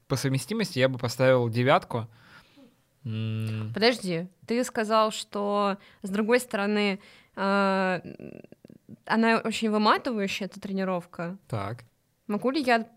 по 0.09 0.17
совместимости 0.17 0.79
я 0.79 0.89
бы 0.89 0.99
поставил 0.99 1.49
девятку. 1.49 2.09
М, 3.05 3.73
Подожди, 3.75 4.29
ты 4.47 4.63
сказал, 4.65 5.11
что 5.11 5.79
с 6.03 6.11
другой 6.11 6.41
стороны 6.41 7.01
э, 7.37 8.01
она 9.07 9.39
очень 9.45 9.71
выматывающая, 9.71 10.47
эта 10.47 10.61
тренировка. 10.61 11.39
Так. 11.49 11.85
Могу 12.27 12.51
ли 12.51 12.63
я 12.63 12.89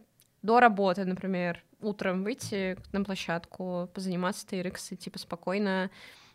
до 0.41 0.59
работы, 0.59 1.05
например, 1.05 1.63
утром 1.79 2.23
выйти 2.23 2.77
на 2.91 3.03
площадку, 3.03 3.89
позаниматься 3.93 4.45
TRX 4.47 4.77
и 4.91 4.95
типа 4.97 5.19
спокойно, 5.19 5.89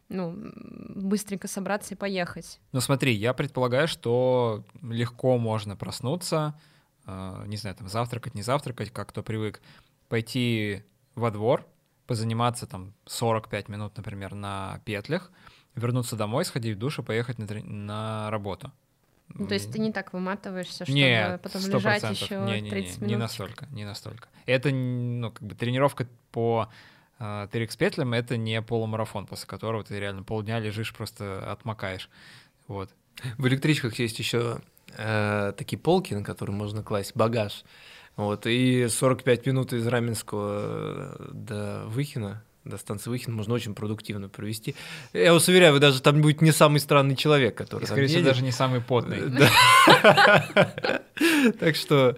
ну, 0.09 0.35
быстренько 0.95 1.49
собраться 1.49 1.95
и 1.95 1.97
поехать? 1.97 2.61
Ну 2.73 2.81
смотри, 2.81 3.13
я 3.13 3.35
предполагаю, 3.35 3.89
что 3.89 4.65
легко 4.83 5.37
можно 5.39 5.77
проснуться, 5.77 6.59
э, 7.07 7.45
не 7.47 7.57
знаю, 7.57 7.77
там 7.77 7.89
завтракать, 7.89 8.35
не 8.35 8.43
завтракать, 8.43 8.91
как 8.91 9.11
кто 9.11 9.23
привык, 9.23 9.61
пойти 10.09 10.83
во 11.15 11.31
двор, 11.31 11.67
позаниматься 12.09 12.67
там 12.67 12.95
45 13.07 13.69
минут, 13.69 13.97
например, 13.97 14.35
на 14.35 14.81
петлях, 14.85 15.31
вернуться 15.77 16.17
домой, 16.17 16.45
сходить 16.45 16.77
в 16.77 16.79
душ 16.79 16.99
и 16.99 17.03
поехать 17.03 17.39
на, 17.39 17.45
трени- 17.45 17.69
на 17.69 18.31
работу. 18.31 18.73
Ну, 19.35 19.47
то 19.47 19.53
есть 19.55 19.71
ты 19.71 19.79
не 19.79 19.93
так 19.93 20.15
выматываешься, 20.15 20.87
чтобы 20.87 20.99
Нет, 20.99 21.43
потом 21.43 21.61
100%. 21.61 21.77
лежать 21.77 22.11
еще 22.11 22.41
не, 22.41 22.63
не, 22.63 22.71
30 22.71 22.97
не, 22.97 22.97
минут. 22.97 23.11
не 23.11 23.17
настолько, 23.17 23.67
не 23.67 23.85
настолько. 23.85 24.29
Это, 24.47 24.71
ну, 24.71 25.31
как 25.31 25.43
бы 25.43 25.55
тренировка 25.55 26.09
по 26.33 26.71
э, 27.19 27.49
TRX 27.53 27.77
петлям, 27.77 28.15
это 28.15 28.39
не 28.39 28.63
полумарафон, 28.63 29.27
после 29.27 29.47
которого 29.47 29.85
ты 29.85 30.01
реально 30.01 30.23
полдня 30.23 30.59
лежишь, 30.61 30.95
просто 30.95 31.53
отмокаешь. 31.53 32.09
Вот. 32.69 32.91
В 33.37 33.47
электричках 33.47 33.99
есть 33.99 34.19
еще 34.19 34.63
э, 34.97 35.53
такие 35.59 35.79
полки, 35.79 36.15
на 36.15 36.25
которые 36.25 36.57
можно 36.57 36.83
класть 36.83 37.15
багаж. 37.15 37.65
Вот, 38.19 38.49
и 38.49 38.89
45 38.89 39.47
минут 39.47 39.73
из 39.73 39.87
Раменского 39.87 41.15
э, 41.21 41.31
до 41.33 41.85
Выхина, 41.87 42.43
до 42.65 42.77
станции 42.77 43.11
Выхин 43.11 43.33
можно 43.33 43.55
очень 43.55 43.77
продуктивно 43.77 44.29
провести. 44.29 44.75
Я 45.13 45.33
вас 45.33 45.47
уверяю, 45.47 45.73
вы 45.73 45.79
даже 45.79 46.03
там 46.03 46.21
будет 46.21 46.43
не 46.43 46.51
самый 46.51 46.81
странный 46.81 47.15
человек, 47.15 47.55
который 47.55 47.85
И, 47.85 47.87
там 47.87 47.95
скорее 47.95 48.09
всего, 48.09 48.25
даже 48.25 48.43
не 48.43 48.51
самый 48.51 48.81
потный. 48.81 49.23
Да. 49.31 51.03
Так 51.61 51.77
что 51.77 52.17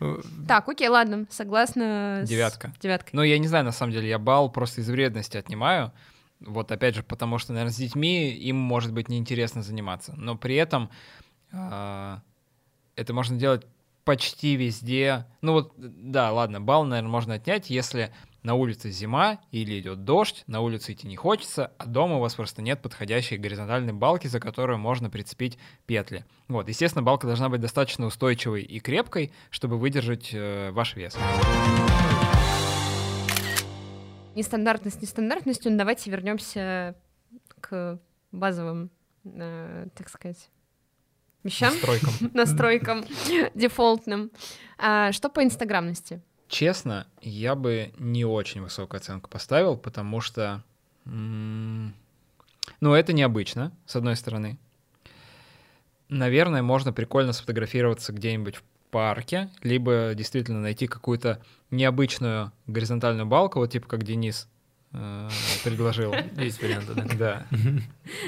э, 0.00 0.16
Так, 0.48 0.68
окей, 0.68 0.88
ладно, 0.88 1.26
согласна. 1.28 2.22
с 2.24 2.28
Девятка. 2.28 2.72
Девяткой. 2.80 3.10
Ну, 3.12 3.22
я 3.22 3.38
не 3.38 3.46
знаю, 3.46 3.66
на 3.66 3.72
самом 3.72 3.92
деле, 3.92 4.08
я 4.08 4.18
балл 4.18 4.50
просто 4.50 4.80
из 4.80 4.88
вредности 4.88 5.36
отнимаю. 5.36 5.92
Вот 6.40 6.72
опять 6.72 6.94
же, 6.94 7.02
потому 7.02 7.36
что, 7.36 7.52
наверное, 7.52 7.74
с 7.74 7.76
детьми 7.76 8.30
им 8.30 8.56
может 8.56 8.92
быть 8.92 9.10
неинтересно 9.10 9.62
заниматься. 9.62 10.14
Но 10.16 10.34
при 10.36 10.54
этом 10.54 10.90
это 11.50 12.22
можно 13.14 13.36
делать 13.38 13.66
почти 14.04 14.56
везде. 14.56 15.26
Ну 15.40 15.52
вот, 15.52 15.72
да, 15.76 16.32
ладно, 16.32 16.60
балл, 16.60 16.84
наверное, 16.84 17.10
можно 17.10 17.34
отнять, 17.34 17.70
если 17.70 18.12
на 18.42 18.54
улице 18.54 18.90
зима 18.90 19.38
или 19.52 19.78
идет 19.78 20.04
дождь, 20.04 20.42
на 20.46 20.60
улице 20.60 20.92
идти 20.92 21.06
не 21.06 21.16
хочется, 21.16 21.72
а 21.78 21.86
дома 21.86 22.16
у 22.16 22.20
вас 22.20 22.34
просто 22.34 22.60
нет 22.60 22.82
подходящей 22.82 23.36
горизонтальной 23.36 23.92
балки, 23.92 24.26
за 24.26 24.40
которую 24.40 24.78
можно 24.78 25.10
прицепить 25.10 25.58
петли. 25.86 26.24
Вот, 26.48 26.68
естественно, 26.68 27.02
балка 27.02 27.26
должна 27.26 27.48
быть 27.48 27.60
достаточно 27.60 28.06
устойчивой 28.06 28.62
и 28.62 28.80
крепкой, 28.80 29.32
чтобы 29.50 29.78
выдержать 29.78 30.30
э, 30.32 30.70
ваш 30.72 30.96
вес. 30.96 31.16
Нестандартность 34.34 35.02
нестандартностью, 35.02 35.70
но 35.70 35.78
давайте 35.78 36.10
вернемся 36.10 36.96
к 37.60 38.00
базовым, 38.32 38.90
э, 39.24 39.86
так 39.94 40.08
сказать, 40.08 40.48
вещам, 41.44 41.72
Стройкам. 41.74 42.12
настройкам 42.34 43.04
дефолтным. 43.54 44.30
А, 44.78 45.12
что 45.12 45.28
по 45.28 45.42
инстаграмности? 45.42 46.20
Честно, 46.48 47.06
я 47.22 47.54
бы 47.54 47.92
не 47.98 48.24
очень 48.24 48.60
высокую 48.60 48.98
оценку 48.98 49.30
поставил, 49.30 49.76
потому 49.76 50.20
что, 50.20 50.62
ну, 51.04 51.92
это 52.82 53.12
необычно, 53.12 53.72
с 53.86 53.96
одной 53.96 54.16
стороны. 54.16 54.58
Наверное, 56.08 56.62
можно 56.62 56.92
прикольно 56.92 57.32
сфотографироваться 57.32 58.12
где-нибудь 58.12 58.56
в 58.56 58.62
парке, 58.90 59.48
либо 59.62 60.12
действительно 60.14 60.60
найти 60.60 60.86
какую-то 60.86 61.42
необычную 61.70 62.52
горизонтальную 62.66 63.26
балку, 63.26 63.58
вот 63.58 63.72
типа 63.72 63.88
как 63.88 64.02
Денис 64.02 64.46
предложил. 65.64 66.14
есть 66.36 66.60
варианты, 66.60 66.94
да. 66.94 67.04
Да. 67.14 67.46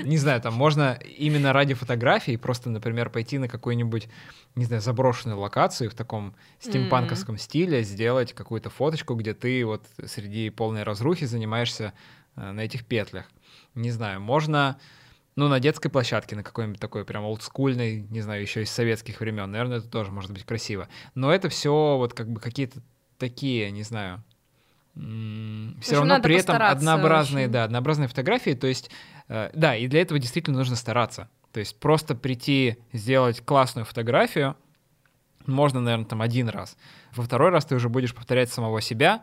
Не 0.04 0.16
знаю, 0.16 0.40
там 0.40 0.54
можно 0.54 0.98
именно 1.18 1.52
ради 1.52 1.74
фотографий 1.74 2.36
просто, 2.36 2.70
например, 2.70 3.10
пойти 3.10 3.38
на 3.38 3.48
какую-нибудь, 3.48 4.08
не 4.54 4.64
знаю, 4.64 4.80
заброшенную 4.80 5.38
локацию 5.38 5.90
в 5.90 5.94
таком 5.94 6.34
стимпанковском 6.60 7.36
стиле, 7.36 7.82
сделать 7.82 8.32
какую-то 8.32 8.70
фоточку, 8.70 9.14
где 9.14 9.34
ты 9.34 9.64
вот 9.66 9.84
среди 10.06 10.48
полной 10.50 10.84
разрухи 10.84 11.26
занимаешься 11.26 11.92
э, 12.36 12.50
на 12.50 12.60
этих 12.60 12.86
петлях. 12.86 13.26
Не 13.74 13.90
знаю, 13.90 14.20
можно, 14.20 14.78
ну, 15.36 15.48
на 15.48 15.60
детской 15.60 15.90
площадке, 15.90 16.34
на 16.34 16.42
какой-нибудь 16.42 16.80
такой 16.80 17.04
прям 17.04 17.24
олдскульной, 17.24 18.06
не 18.08 18.20
знаю, 18.22 18.40
еще 18.40 18.62
из 18.62 18.70
советских 18.70 19.20
времен. 19.20 19.50
Наверное, 19.50 19.78
это 19.78 19.88
тоже 19.88 20.10
может 20.12 20.32
быть 20.32 20.44
красиво. 20.44 20.88
Но 21.14 21.30
это 21.30 21.50
все 21.50 21.96
вот 21.98 22.14
как 22.14 22.30
бы 22.30 22.40
какие-то 22.40 22.80
такие, 23.18 23.70
не 23.70 23.82
знаю, 23.82 24.22
все 24.94 25.96
общем, 25.96 25.98
равно 25.98 26.20
при 26.20 26.36
этом 26.36 26.56
однообразные, 26.60 27.46
очень. 27.46 27.52
да, 27.52 27.64
однообразные 27.64 28.08
фотографии, 28.08 28.52
то 28.52 28.66
есть, 28.66 28.90
э, 29.28 29.50
да, 29.52 29.74
и 29.76 29.88
для 29.88 30.00
этого 30.00 30.20
действительно 30.20 30.56
нужно 30.58 30.76
стараться. 30.76 31.28
То 31.52 31.60
есть 31.60 31.78
просто 31.78 32.14
прийти, 32.14 32.78
сделать 32.92 33.40
классную 33.44 33.84
фотографию, 33.84 34.56
можно, 35.46 35.80
наверное, 35.80 36.06
там 36.06 36.22
один 36.22 36.48
раз. 36.48 36.76
Во 37.14 37.22
второй 37.22 37.50
раз 37.50 37.64
ты 37.64 37.74
уже 37.74 37.88
будешь 37.88 38.14
повторять 38.14 38.50
самого 38.50 38.80
себя, 38.80 39.22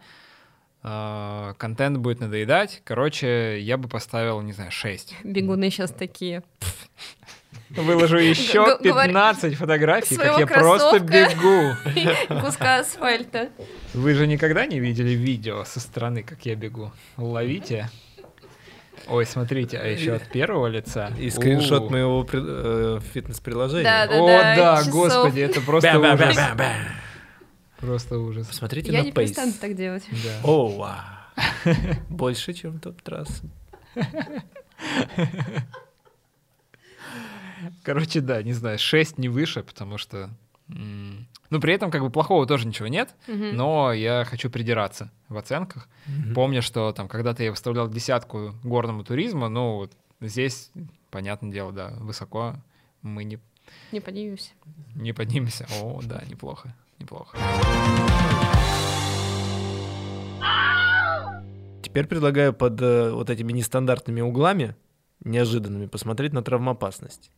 контент 0.82 1.98
будет 1.98 2.20
надоедать. 2.20 2.82
Короче, 2.84 3.60
я 3.62 3.78
бы 3.78 3.88
поставил, 3.88 4.41
не 4.41 4.54
знаю, 4.54 4.72
6. 4.72 5.15
Бегуны 5.24 5.70
сейчас 5.70 5.91
такие. 5.91 6.44
Выложу 7.70 8.17
еще 8.17 8.65
г- 8.65 8.89
говори- 8.89 9.08
15 9.10 9.56
фотографий, 9.56 10.17
как 10.17 10.39
я 10.39 10.48
просто 10.48 11.00
бегу. 11.00 12.41
Куска 12.41 12.80
асфальта. 12.80 13.50
Вы 13.94 14.13
же 14.13 14.28
никогда 14.28 14.65
не 14.65 14.80
видели 14.80 15.12
видео 15.12 15.63
со 15.63 15.80
стороны, 15.80 16.24
как 16.24 16.46
я 16.46 16.56
бегу? 16.56 16.91
Ловите. 17.15 17.89
Ой, 19.08 19.26
смотрите, 19.26 19.78
а 19.78 19.88
еще 19.88 20.13
от 20.13 20.30
первого 20.30 20.67
лица. 20.67 21.12
И 21.17 21.30
скриншот 21.30 21.89
моего 21.89 22.26
э, 22.32 23.00
фитнес-приложения. 23.13 23.84
Да, 23.84 24.08
да, 24.08 24.20
О, 24.20 24.28
да. 24.56 24.84
господи, 24.91 25.39
это 25.41 25.62
просто 25.62 25.98
ужас. 25.98 26.38
Просто 27.82 28.17
ужас. 28.20 28.48
Посмотрите 28.48 28.91
Я 28.91 29.00
на 29.00 29.06
не 29.06 29.12
пейс. 29.12 29.32
перестану 29.32 29.54
так 29.60 29.76
делать. 29.76 30.04
Да. 30.24 30.39
О, 30.44 30.67
вау. 30.78 31.76
Больше, 32.10 32.54
чем 32.54 32.80
топ-трассы. 32.80 33.50
Короче, 37.84 38.22
да, 38.22 38.41
не 38.44 38.54
знаю, 38.54 38.80
6 38.80 39.17
не 39.17 39.30
выше, 39.30 39.63
потому 39.63 39.98
что... 39.98 40.30
Ну, 40.67 41.60
при 41.60 41.74
этом 41.74 41.91
как 41.91 42.02
бы 42.02 42.10
плохого 42.10 42.48
тоже 42.48 42.65
ничего 42.65 42.88
нет, 42.88 43.13
Мгм. 43.28 43.56
но 43.58 43.91
я 43.91 44.24
хочу 44.24 44.50
придираться 44.50 45.12
в 45.28 45.36
оценках. 45.38 45.89
Помню, 46.34 46.62
что 46.62 46.91
там 46.94 47.08
когда-то 47.10 47.44
я 47.44 47.52
выставлял 47.52 47.89
десятку 47.89 48.56
горному 48.63 49.04
туризму, 49.04 49.50
ну, 49.50 49.76
вот 49.76 49.91
здесь, 50.22 50.72
понятное 51.10 51.52
дело, 51.52 51.74
да, 51.74 51.89
высоко 52.00 52.56
мы 53.02 53.26
не, 53.26 53.38
Не 53.91 54.00
подивимся. 54.00 54.52
не 54.96 55.12
поднимемся. 55.12 55.67
О, 55.82 56.00
да, 56.04 56.24
неплохо, 56.30 56.74
неплохо. 57.02 57.38
Теперь 61.82 62.08
предлагаю 62.08 62.54
под 62.54 62.82
э, 62.82 63.12
вот 63.12 63.30
этими 63.30 63.52
нестандартными 63.52 64.22
углами, 64.22 64.76
неожиданными, 65.24 65.88
посмотреть 65.88 66.32
на 66.32 66.42
травмоопасность. 66.42 67.32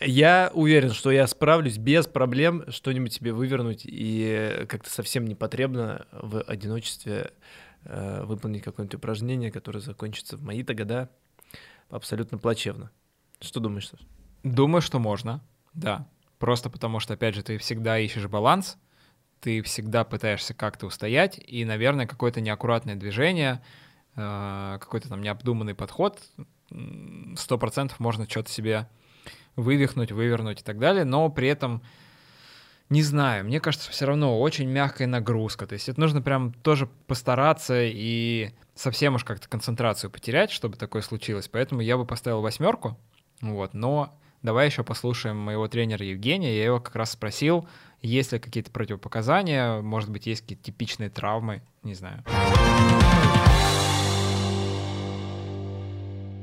Я 0.00 0.50
уверен, 0.54 0.92
что 0.92 1.10
я 1.10 1.26
справлюсь 1.26 1.78
без 1.78 2.06
проблем 2.06 2.64
что-нибудь 2.68 3.12
себе 3.12 3.32
вывернуть 3.32 3.82
и 3.84 4.66
как-то 4.68 4.90
совсем 4.90 5.24
непотребно 5.24 6.06
в 6.12 6.42
одиночестве 6.42 7.32
э, 7.84 8.22
выполнить 8.24 8.62
какое-нибудь 8.62 8.96
упражнение, 8.96 9.50
которое 9.50 9.80
закончится 9.80 10.36
в 10.36 10.42
мои-то 10.42 10.74
года 10.74 11.08
абсолютно 11.88 12.38
плачевно. 12.38 12.90
Что 13.40 13.60
думаешь? 13.60 13.90
Думаю, 14.42 14.82
что 14.82 14.98
можно, 14.98 15.40
да. 15.74 16.06
Просто 16.42 16.70
потому 16.70 16.98
что, 16.98 17.14
опять 17.14 17.36
же, 17.36 17.44
ты 17.44 17.56
всегда 17.56 18.00
ищешь 18.00 18.26
баланс, 18.26 18.76
ты 19.38 19.62
всегда 19.62 20.02
пытаешься 20.02 20.54
как-то 20.54 20.86
устоять, 20.86 21.40
и, 21.46 21.64
наверное, 21.64 22.08
какое-то 22.08 22.40
неаккуратное 22.40 22.96
движение, 22.96 23.62
э, 24.16 24.78
какой-то 24.80 25.08
там 25.08 25.22
необдуманный 25.22 25.76
подход, 25.76 26.18
м, 26.72 27.36
100% 27.38 28.00
можно 28.00 28.28
что-то 28.28 28.50
себе 28.50 28.88
вывихнуть, 29.54 30.10
вывернуть 30.10 30.62
и 30.62 30.64
так 30.64 30.80
далее, 30.80 31.04
но 31.04 31.28
при 31.28 31.46
этом 31.46 31.80
не 32.88 33.04
знаю, 33.04 33.44
мне 33.44 33.60
кажется, 33.60 33.92
все 33.92 34.06
равно 34.06 34.40
очень 34.40 34.68
мягкая 34.68 35.06
нагрузка. 35.06 35.68
То 35.68 35.74
есть 35.74 35.88
это 35.88 36.00
нужно 36.00 36.22
прям 36.22 36.54
тоже 36.54 36.88
постараться 37.06 37.84
и 37.84 38.50
совсем 38.74 39.14
уж 39.14 39.22
как-то 39.22 39.48
концентрацию 39.48 40.10
потерять, 40.10 40.50
чтобы 40.50 40.76
такое 40.76 41.02
случилось. 41.02 41.46
Поэтому 41.46 41.82
я 41.82 41.96
бы 41.96 42.04
поставил 42.04 42.40
восьмерку. 42.40 42.98
Вот, 43.40 43.74
но 43.74 44.18
давай 44.42 44.66
еще 44.66 44.84
послушаем 44.84 45.36
моего 45.36 45.68
тренера 45.68 46.04
Евгения. 46.04 46.56
Я 46.56 46.64
его 46.64 46.80
как 46.80 46.96
раз 46.96 47.12
спросил, 47.12 47.66
есть 48.00 48.32
ли 48.32 48.38
какие-то 48.38 48.70
противопоказания, 48.70 49.80
может 49.80 50.10
быть, 50.10 50.26
есть 50.26 50.42
какие-то 50.42 50.64
типичные 50.64 51.10
травмы, 51.10 51.62
не 51.82 51.94
знаю. 51.94 52.24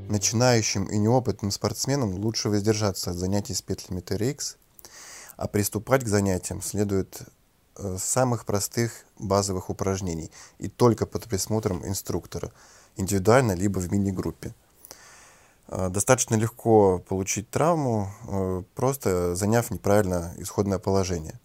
Начинающим 0.10 0.86
и 0.86 0.98
неопытным 0.98 1.52
спортсменам 1.52 2.16
лучше 2.16 2.50
воздержаться 2.50 3.12
от 3.12 3.18
занятий 3.18 3.54
с 3.54 3.62
петлями 3.62 4.00
TRX, 4.00 4.56
а 5.38 5.48
приступать 5.48 6.04
к 6.04 6.08
занятиям 6.08 6.64
следует 6.64 7.22
э, 7.78 7.98
с 8.00 8.04
самых 8.04 8.46
простых 8.46 9.06
базовых 9.20 9.70
упражнений 9.70 10.32
и 10.58 10.68
только 10.68 11.06
под 11.06 11.26
присмотром 11.26 11.86
инструктора, 11.86 12.52
индивидуально 12.96 13.52
либо 13.52 13.78
в 13.78 13.92
мини-группе. 13.92 14.56
Э, 15.70 15.90
Достаточно 15.90 16.36
легко 16.36 17.00
получить 17.00 17.50
травму, 17.50 18.12
э, 18.28 18.64
просто 18.76 19.36
заняв 19.36 19.70
неправильно 19.72 20.34
исходное 20.38 20.80
положение. 20.80 21.40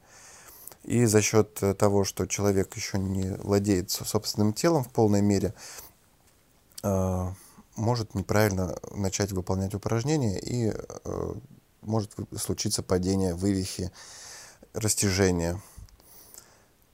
И 0.82 1.04
за 1.06 1.22
счет 1.22 1.62
э, 1.62 1.74
того, 1.74 2.04
что 2.04 2.26
человек 2.26 2.74
еще 2.76 2.98
не 2.98 3.36
владеет 3.36 3.90
со- 3.90 4.04
собственным 4.04 4.52
телом 4.52 4.84
в 4.84 4.88
полной 4.90 5.22
мере, 5.22 5.54
э, 6.82 7.32
может 7.76 8.14
неправильно 8.14 8.76
начать 8.92 9.32
выполнять 9.32 9.74
упражнения 9.74 10.38
и 10.38 10.72
э, 10.72 11.34
может 11.82 12.12
случиться 12.38 12.82
падение, 12.82 13.34
вывихи, 13.34 13.90
растяжение 14.72 15.60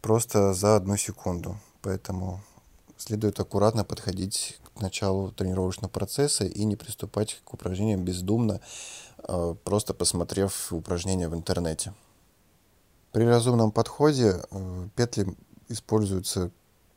просто 0.00 0.52
за 0.52 0.76
одну 0.76 0.96
секунду. 0.96 1.58
Поэтому 1.82 2.40
следует 2.96 3.38
аккуратно 3.40 3.84
подходить 3.84 4.58
началу 4.82 5.32
тренировочного 5.32 5.90
процесса 5.90 6.44
и 6.44 6.64
не 6.64 6.76
приступать 6.76 7.40
к 7.44 7.54
упражнениям 7.54 8.04
бездумно, 8.04 8.60
э, 9.18 9.54
просто 9.64 9.94
посмотрев 9.94 10.72
упражнения 10.72 11.28
в 11.28 11.34
интернете. 11.34 11.94
При 13.12 13.24
разумном 13.24 13.72
подходе 13.72 14.42
э, 14.50 14.88
петли 14.96 15.26
используются 15.68 16.50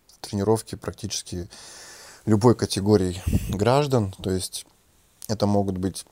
в 0.07 0.17
тренировке 0.19 0.77
практически 0.77 1.49
любой 2.25 2.55
категории 2.55 3.21
граждан, 3.49 4.13
то 4.21 4.31
есть 4.31 4.65
это 5.27 5.45
могут 5.47 5.77
быть 5.77 6.05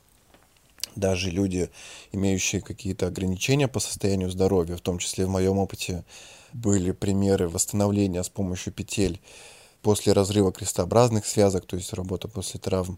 даже 0.95 1.29
люди, 1.29 1.69
имеющие 2.11 2.61
какие-то 2.61 3.07
ограничения 3.07 3.67
по 3.67 3.79
состоянию 3.79 4.29
здоровья, 4.29 4.75
в 4.75 4.81
том 4.81 4.97
числе 4.97 5.25
в 5.25 5.29
моем 5.29 5.57
опыте 5.57 6.03
были 6.53 6.91
примеры 6.91 7.47
восстановления 7.47 8.23
с 8.23 8.29
помощью 8.29 8.73
петель 8.73 9.21
после 9.81 10.13
разрыва 10.13 10.51
крестообразных 10.51 11.25
связок, 11.25 11.65
то 11.65 11.75
есть 11.75 11.93
работа 11.93 12.27
после 12.27 12.59
травм 12.59 12.97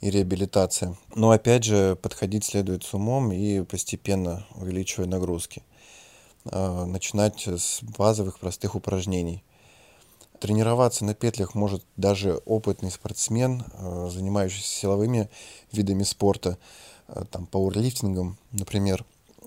и 0.00 0.10
реабилитация. 0.10 0.96
Но 1.14 1.30
опять 1.30 1.64
же, 1.64 1.96
подходить 1.96 2.44
следует 2.44 2.84
с 2.84 2.92
умом 2.94 3.32
и 3.32 3.62
постепенно 3.62 4.46
увеличивая 4.54 5.06
нагрузки. 5.06 5.62
А, 6.44 6.84
Начинать 6.84 7.46
с 7.46 7.82
базовых 7.82 8.38
простых 8.38 8.74
упражнений. 8.74 9.42
Тренироваться 10.40 11.04
на 11.04 11.14
петлях 11.14 11.54
может 11.54 11.82
даже 11.96 12.34
опытный 12.44 12.90
спортсмен, 12.90 13.64
э, 13.72 14.08
занимающийся 14.10 14.68
силовыми 14.68 15.30
видами 15.72 16.02
спорта, 16.02 16.58
э, 17.08 17.24
там, 17.30 17.46
пауэрлифтингом, 17.46 18.36
например, 18.52 19.06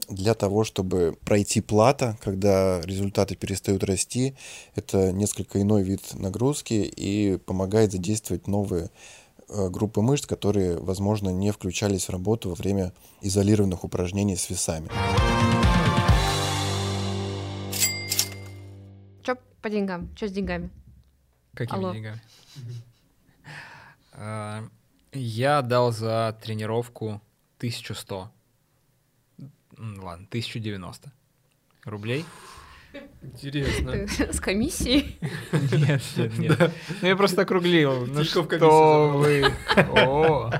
для 0.09 0.33
того, 0.33 0.63
чтобы 0.63 1.17
пройти 1.25 1.61
плата, 1.61 2.17
когда 2.21 2.81
результаты 2.81 3.35
перестают 3.35 3.83
расти. 3.83 4.35
Это 4.75 5.11
несколько 5.11 5.61
иной 5.61 5.83
вид 5.83 6.13
нагрузки 6.13 6.73
и 6.73 7.37
помогает 7.37 7.91
задействовать 7.91 8.47
новые 8.47 8.89
э, 9.49 9.69
группы 9.69 10.01
мышц, 10.01 10.25
которые, 10.25 10.77
возможно, 10.79 11.29
не 11.29 11.51
включались 11.51 12.05
в 12.05 12.09
работу 12.11 12.49
во 12.49 12.55
время 12.55 12.93
изолированных 13.21 13.83
упражнений 13.83 14.35
с 14.35 14.49
весами. 14.49 14.89
Чё 19.23 19.35
по 19.61 19.69
деньгам? 19.69 20.13
Чё 20.15 20.27
с 20.27 20.31
деньгами? 20.31 20.69
Какими 21.53 21.79
Алло. 21.79 21.93
деньгами? 21.93 22.21
А, 24.13 24.63
Я 25.13 25.61
дал 25.61 25.91
за 25.91 26.37
тренировку 26.41 27.21
1100. 27.57 28.29
Ладно, 29.77 30.25
1090 30.29 31.11
рублей. 31.85 32.25
Интересно. 33.21 34.07
С 34.07 34.39
комиссией? 34.39 35.19
Нет, 35.51 36.01
нет, 36.15 36.37
нет. 36.37 36.73
Ну, 37.01 37.07
я 37.07 37.15
просто 37.15 37.43
округлил. 37.43 38.05
Ну 38.05 38.23
что 38.23 38.43
вы. 38.43 39.45
О. 39.75 40.51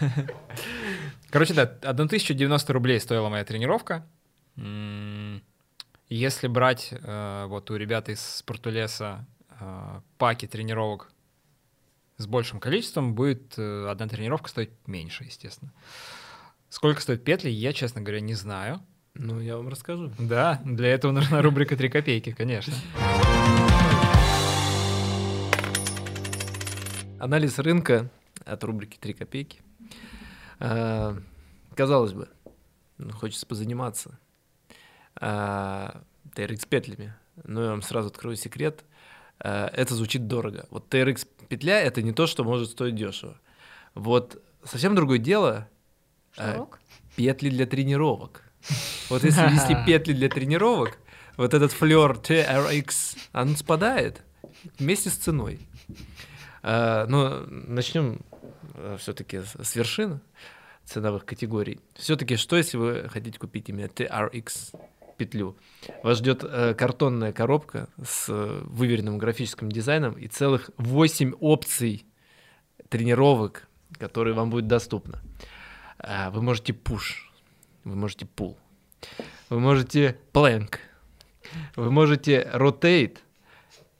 Короче, 1.30 1.54
да, 1.54 1.62
1090 1.62 2.72
рублей 2.72 3.00
стоила 3.00 3.28
моя 3.28 3.44
тренировка. 3.44 4.06
Если 6.08 6.46
брать 6.46 6.90
э, 6.92 7.46
вот 7.48 7.70
у 7.70 7.76
ребят 7.76 8.10
из 8.10 8.20
Спортулеса 8.20 9.26
э, 9.48 10.00
паки 10.18 10.46
тренировок 10.46 11.10
с 12.18 12.26
большим 12.26 12.60
количеством, 12.60 13.14
будет 13.14 13.54
э, 13.56 13.86
одна 13.88 14.06
тренировка 14.08 14.50
стоить 14.50 14.72
меньше, 14.86 15.24
естественно. 15.24 15.72
Сколько 16.72 17.02
стоят 17.02 17.22
петли, 17.22 17.50
я, 17.50 17.74
честно 17.74 18.00
говоря, 18.00 18.22
не 18.22 18.32
знаю. 18.32 18.80
Ну, 19.12 19.40
я 19.40 19.58
вам 19.58 19.68
расскажу. 19.68 20.10
Да, 20.18 20.58
для 20.64 20.88
этого 20.88 21.12
нужна 21.12 21.42
рубрика 21.42 21.76
«Три 21.76 21.90
копейки», 21.90 22.32
конечно. 22.32 22.72
Анализ 27.20 27.58
рынка 27.58 28.10
от 28.46 28.64
рубрики 28.64 28.96
«Три 28.98 29.12
копейки». 29.12 29.60
А, 30.60 31.18
Казалось 31.76 32.14
бы, 32.14 32.30
ну, 32.96 33.12
хочется 33.12 33.44
позаниматься 33.44 34.18
а, 35.16 36.02
TRX-петлями. 36.34 37.12
Но 37.44 37.64
я 37.64 37.70
вам 37.72 37.82
сразу 37.82 38.08
открою 38.08 38.36
секрет. 38.36 38.82
А, 39.40 39.66
Это 39.74 39.94
звучит 39.94 40.26
дорого. 40.26 40.66
Вот 40.70 40.88
TRX-петля— 40.88 41.80
это 41.82 42.00
не 42.00 42.12
то, 42.12 42.26
что 42.26 42.44
может 42.44 42.70
стоить 42.70 42.94
дешево. 42.94 43.38
Вот 43.94 44.42
совсем 44.64 44.94
другое 44.94 45.18
дело 45.18 45.68
А, 46.36 46.52
Шнурок? 46.52 46.80
петли 47.16 47.50
для 47.50 47.66
тренировок. 47.66 48.42
Вот 49.08 49.24
если 49.24 49.42
вести 49.52 49.76
петли 49.86 50.12
для 50.12 50.28
тренировок, 50.28 50.98
вот 51.36 51.54
этот 51.54 51.72
флер 51.72 52.12
TRX, 52.12 53.16
он 53.32 53.56
спадает 53.56 54.22
вместе 54.78 55.10
с 55.10 55.14
ценой. 55.14 55.60
А, 56.62 57.06
Но 57.06 57.44
начнем 57.48 58.20
все-таки 58.98 59.40
с 59.60 59.74
вершин 59.76 60.20
ценовых 60.84 61.24
категорий. 61.24 61.80
Все-таки 61.94 62.36
что, 62.36 62.56
если 62.56 62.76
вы 62.76 63.08
хотите 63.08 63.38
купить 63.38 63.68
именно 63.68 63.86
TRX 63.86 64.74
петлю? 65.16 65.56
Вас 66.02 66.18
ждет 66.18 66.42
э, 66.44 66.74
картонная 66.74 67.32
коробка 67.32 67.88
с 68.04 68.26
э, 68.28 68.60
выверенным 68.64 69.18
графическим 69.18 69.70
дизайном 69.70 70.14
и 70.14 70.26
целых 70.26 70.70
8 70.78 71.34
опций 71.40 72.04
тренировок, 72.88 73.68
которые 73.98 74.34
вам 74.34 74.50
будет 74.50 74.66
доступно. 74.66 75.20
А, 76.02 76.30
Вы 76.30 76.42
можете 76.42 76.72
push, 76.72 77.14
вы 77.84 77.94
можете 77.96 78.26
pull, 78.36 78.56
вы 79.50 79.60
можете 79.60 80.16
plank, 80.32 80.76
вы 81.76 81.90
можете 81.90 82.50
rotate, 82.54 83.18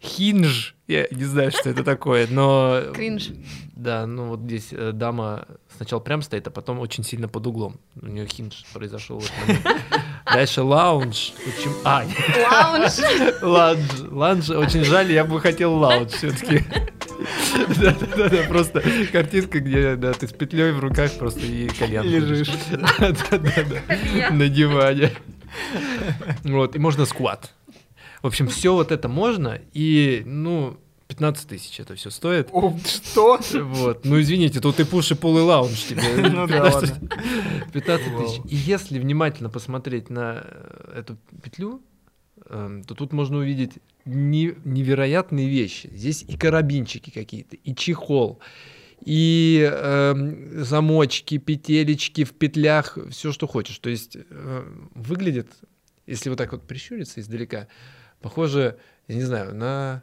hinge, 0.01 0.75
я 0.89 1.07
не 1.11 1.25
знаю, 1.25 1.51
что 1.53 1.71
это 1.71 1.85
такое, 1.85 2.27
но... 2.29 2.83
Кринж. 2.95 3.31
Да, 3.75 4.07
ну 4.07 4.27
вот 4.27 4.41
здесь 4.41 4.69
э, 4.73 4.93
дама 4.93 5.47
сначала 5.77 6.01
прям 6.01 6.23
стоит, 6.23 6.47
а 6.47 6.51
потом 6.51 6.81
очень 6.81 7.05
сильно 7.05 7.29
под 7.29 7.47
углом. 7.47 7.81
У 8.01 8.07
нее 8.07 8.27
хиндж 8.27 8.65
произошел 8.73 9.21
в 9.21 9.25
этот 9.25 9.65
момент. 9.65 9.83
Дальше 10.25 10.63
lounge. 10.63 11.33
Почему? 11.45 11.75
А, 11.85 12.05
Lunge. 12.51 12.93
lunge. 13.43 14.11
Lunge. 14.11 14.51
Очень 14.51 14.85
жаль, 14.85 15.11
я 15.11 15.25
бы 15.25 15.41
хотел 15.41 15.75
lounge 15.75 16.13
все-таки. 16.13 16.65
Да-да-да, 17.81 18.43
просто 18.49 18.83
картинка, 19.13 19.61
где 19.61 19.97
да, 19.97 20.13
ты 20.13 20.29
с 20.29 20.33
петлей 20.33 20.73
в 20.73 20.81
руках 20.81 21.13
просто 21.19 21.41
и 21.41 21.69
кальян 21.69 22.07
Лежишь. 22.07 22.51
Да-да-да. 22.71 24.31
На 24.31 24.49
диване. 24.49 25.13
Вот, 26.45 26.77
и 26.77 26.79
можно 26.79 27.05
скват. 27.05 27.53
В 28.23 28.27
общем, 28.27 28.49
все 28.49 28.73
вот 28.73 28.93
это 28.93 29.09
можно, 29.09 29.61
и, 29.73 30.23
ну, 30.25 30.79
15 31.09 31.49
тысяч 31.49 31.79
это 31.81 31.95
все 31.95 32.11
стоит. 32.11 32.49
Что? 32.87 33.39
Вот. 33.55 34.05
Ну, 34.05 34.21
извините, 34.21 34.61
тут 34.61 34.81
и 34.81 34.85
пуш, 34.85 35.11
и 35.11 35.15
пул, 35.15 35.37
и 35.39 35.41
лаунж 35.43 35.85
тебе. 35.85 36.03
Ну 36.31 36.47
да, 36.47 36.63
ладно. 36.63 37.09
15 37.73 38.09
Вау. 38.09 38.23
тысяч. 38.23 38.41
И 38.49 38.57
если 38.57 38.99
внимательно 38.99 39.51
посмотреть 39.51 40.09
на 40.09 40.43
э, 40.45 41.01
эту 41.01 41.19
петлю, 41.43 41.83
эм, 42.49 42.85
то 42.85 42.95
тут 42.95 43.13
можно 43.13 43.39
увидеть 43.39 43.75
не- 44.05 44.55
невероятные 44.65 45.49
вещи. 45.49 45.91
Здесь 45.93 46.23
и 46.23 46.37
карабинчики 46.37 47.11
какие-то, 47.11 47.57
и 47.57 47.75
чехол, 47.75 48.41
и 49.05 49.69
эм, 49.73 50.65
замочки, 50.65 51.39
петелечки 51.39 52.25
в 52.25 52.33
петлях, 52.33 52.99
все, 53.11 53.33
что 53.33 53.47
хочешь. 53.47 53.79
То 53.79 53.91
есть 53.91 54.17
э, 54.17 54.65
выглядит, 54.95 55.49
если 56.07 56.29
вот 56.29 56.39
так 56.39 56.53
вот 56.53 56.67
прищуриться 56.67 57.21
издалека, 57.21 57.67
похоже, 58.21 58.79
я 59.09 59.17
не 59.17 59.23
знаю, 59.23 59.55
на, 59.55 60.03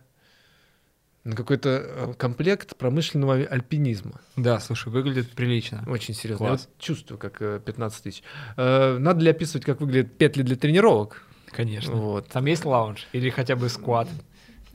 на 1.24 1.36
какой-то 1.36 1.70
э, 1.70 2.14
комплект 2.18 2.76
промышленного 2.76 3.36
альпинизма. 3.36 4.20
Да, 4.36 4.60
слушай, 4.60 4.90
выглядит 4.90 5.30
прилично. 5.32 5.86
Очень 5.88 6.14
серьезно. 6.14 6.48
Класс. 6.48 6.62
Я 6.64 6.68
вот 6.68 6.84
чувствую, 6.84 7.18
как 7.20 7.42
э, 7.42 7.62
15 7.66 8.04
тысяч. 8.04 8.24
Э, 8.58 8.98
Надо 8.98 9.22
ли 9.24 9.30
описывать, 9.30 9.66
как 9.66 9.80
выглядят 9.80 10.18
петли 10.18 10.42
для 10.44 10.58
тренировок? 10.58 11.24
Конечно. 11.52 11.94
Вот. 11.94 12.28
Там 12.28 12.46
есть 12.46 12.66
лаунж 12.66 13.08
или 13.12 13.30
хотя 13.30 13.56
бы 13.56 13.70
скват? 13.70 14.08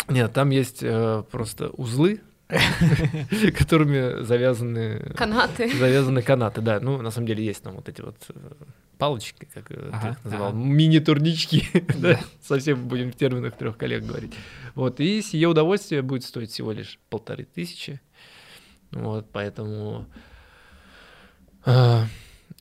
Нет, 0.09 0.33
там 0.33 0.51
есть 0.51 0.83
э, 0.83 1.23
просто 1.31 1.69
узлы, 1.71 2.21
которыми 3.57 4.23
завязаны 4.23 5.13
Канаты. 5.17 5.75
завязаны 5.77 6.23
канаты, 6.23 6.61
да. 6.61 6.81
Ну, 6.81 7.01
на 7.01 7.11
самом 7.11 7.27
деле 7.27 7.45
есть 7.45 7.63
там 7.63 7.75
вот 7.77 7.89
эти 7.89 8.03
вот 8.03 8.17
э, 8.29 8.53
палочки, 8.99 9.49
как 9.53 9.71
э, 9.71 9.91
Ага, 9.93 10.01
ты 10.03 10.09
их 10.13 10.25
называл, 10.25 10.49
ага. 10.49 10.57
мини-турнички, 10.57 11.69
да, 11.97 12.21
совсем 12.43 12.87
будем 12.87 13.13
в 13.13 13.17
терминах 13.17 13.57
трех 13.57 13.77
коллег 13.77 14.05
говорить. 14.05 14.35
Вот, 14.75 15.01
и 15.01 15.23
сие 15.23 15.49
удовольствие 15.49 16.03
будет 16.03 16.25
стоить 16.25 16.51
всего 16.51 16.73
лишь 16.73 16.99
полторы 17.09 17.45
тысячи. 17.45 18.01
Вот, 18.91 19.27
поэтому 19.33 20.07
а, 21.65 22.07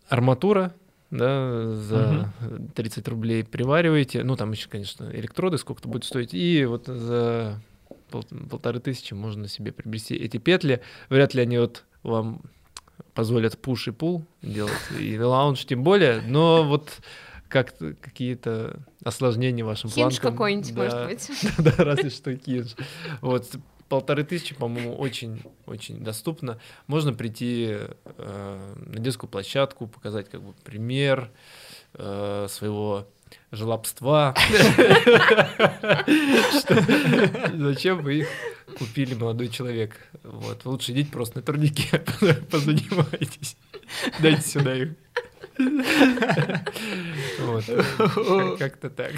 арматура, 0.08 0.74
да, 1.14 1.76
за 1.76 2.34
30 2.74 3.08
рублей 3.08 3.44
привариваете. 3.44 4.24
Ну, 4.24 4.36
там 4.36 4.52
еще, 4.52 4.68
конечно, 4.68 5.10
электроды 5.14 5.58
сколько-то 5.58 5.88
будет 5.88 6.06
стоить. 6.06 6.34
И 6.34 6.66
вот 6.66 6.88
за 6.88 7.62
пол- 8.10 8.26
полторы 8.50 8.80
тысячи 8.80 9.14
можно 9.14 9.48
себе 9.48 9.72
приобрести 9.72 10.16
эти 10.16 10.38
петли. 10.38 10.82
Вряд 11.10 11.36
ли 11.36 11.42
они 11.42 11.60
вот 11.60 11.84
вам 12.02 12.42
позволят 13.14 13.60
пуш 13.60 13.88
и 13.90 13.92
пул 13.92 14.26
делать, 14.42 14.74
и 15.00 15.20
лаунж 15.20 15.66
тем 15.66 15.84
более, 15.84 16.22
но 16.22 16.64
вот 16.64 16.90
как-то 17.48 17.94
какие-то 17.94 18.80
осложнения 19.04 19.64
вашим 19.64 19.92
Хинж 19.92 20.20
планкам. 20.20 20.32
какой-нибудь, 20.32 20.74
да, 20.74 20.84
может 20.84 21.08
быть. 21.08 21.30
да, 21.60 21.84
разве 21.84 22.10
что 22.10 22.36
кинж. 22.36 22.76
Вот 23.22 23.48
полторы 23.90 24.24
тысячи, 24.24 24.56
по-моему, 24.56 24.96
очень, 24.96 25.42
очень 25.66 26.04
доступно. 26.04 26.60
Можно 26.88 27.14
прийти 27.14 27.78
э, 28.18 28.74
на 28.86 29.00
детскую 29.00 29.30
площадку, 29.30 29.88
показать 29.88 30.30
как 30.30 30.42
бы 30.42 30.54
пример 30.64 31.30
э, 31.94 32.48
своего 32.50 33.08
желобства. 33.52 34.34
Зачем 37.54 38.02
вы 38.04 38.20
их 38.20 38.28
купили, 38.78 39.14
молодой 39.16 39.50
человек? 39.50 39.96
Вот, 40.24 40.66
лучше 40.66 40.92
идите 40.92 41.12
просто 41.12 41.38
на 41.38 41.44
турнике, 41.44 42.00
позанимайтесь. 42.52 43.58
Дайте 44.20 44.42
сюда 44.42 44.76
их. 44.76 44.90
Вот, 47.40 47.66
как- 47.98 48.58
как-то 48.58 48.90
так. 48.90 49.14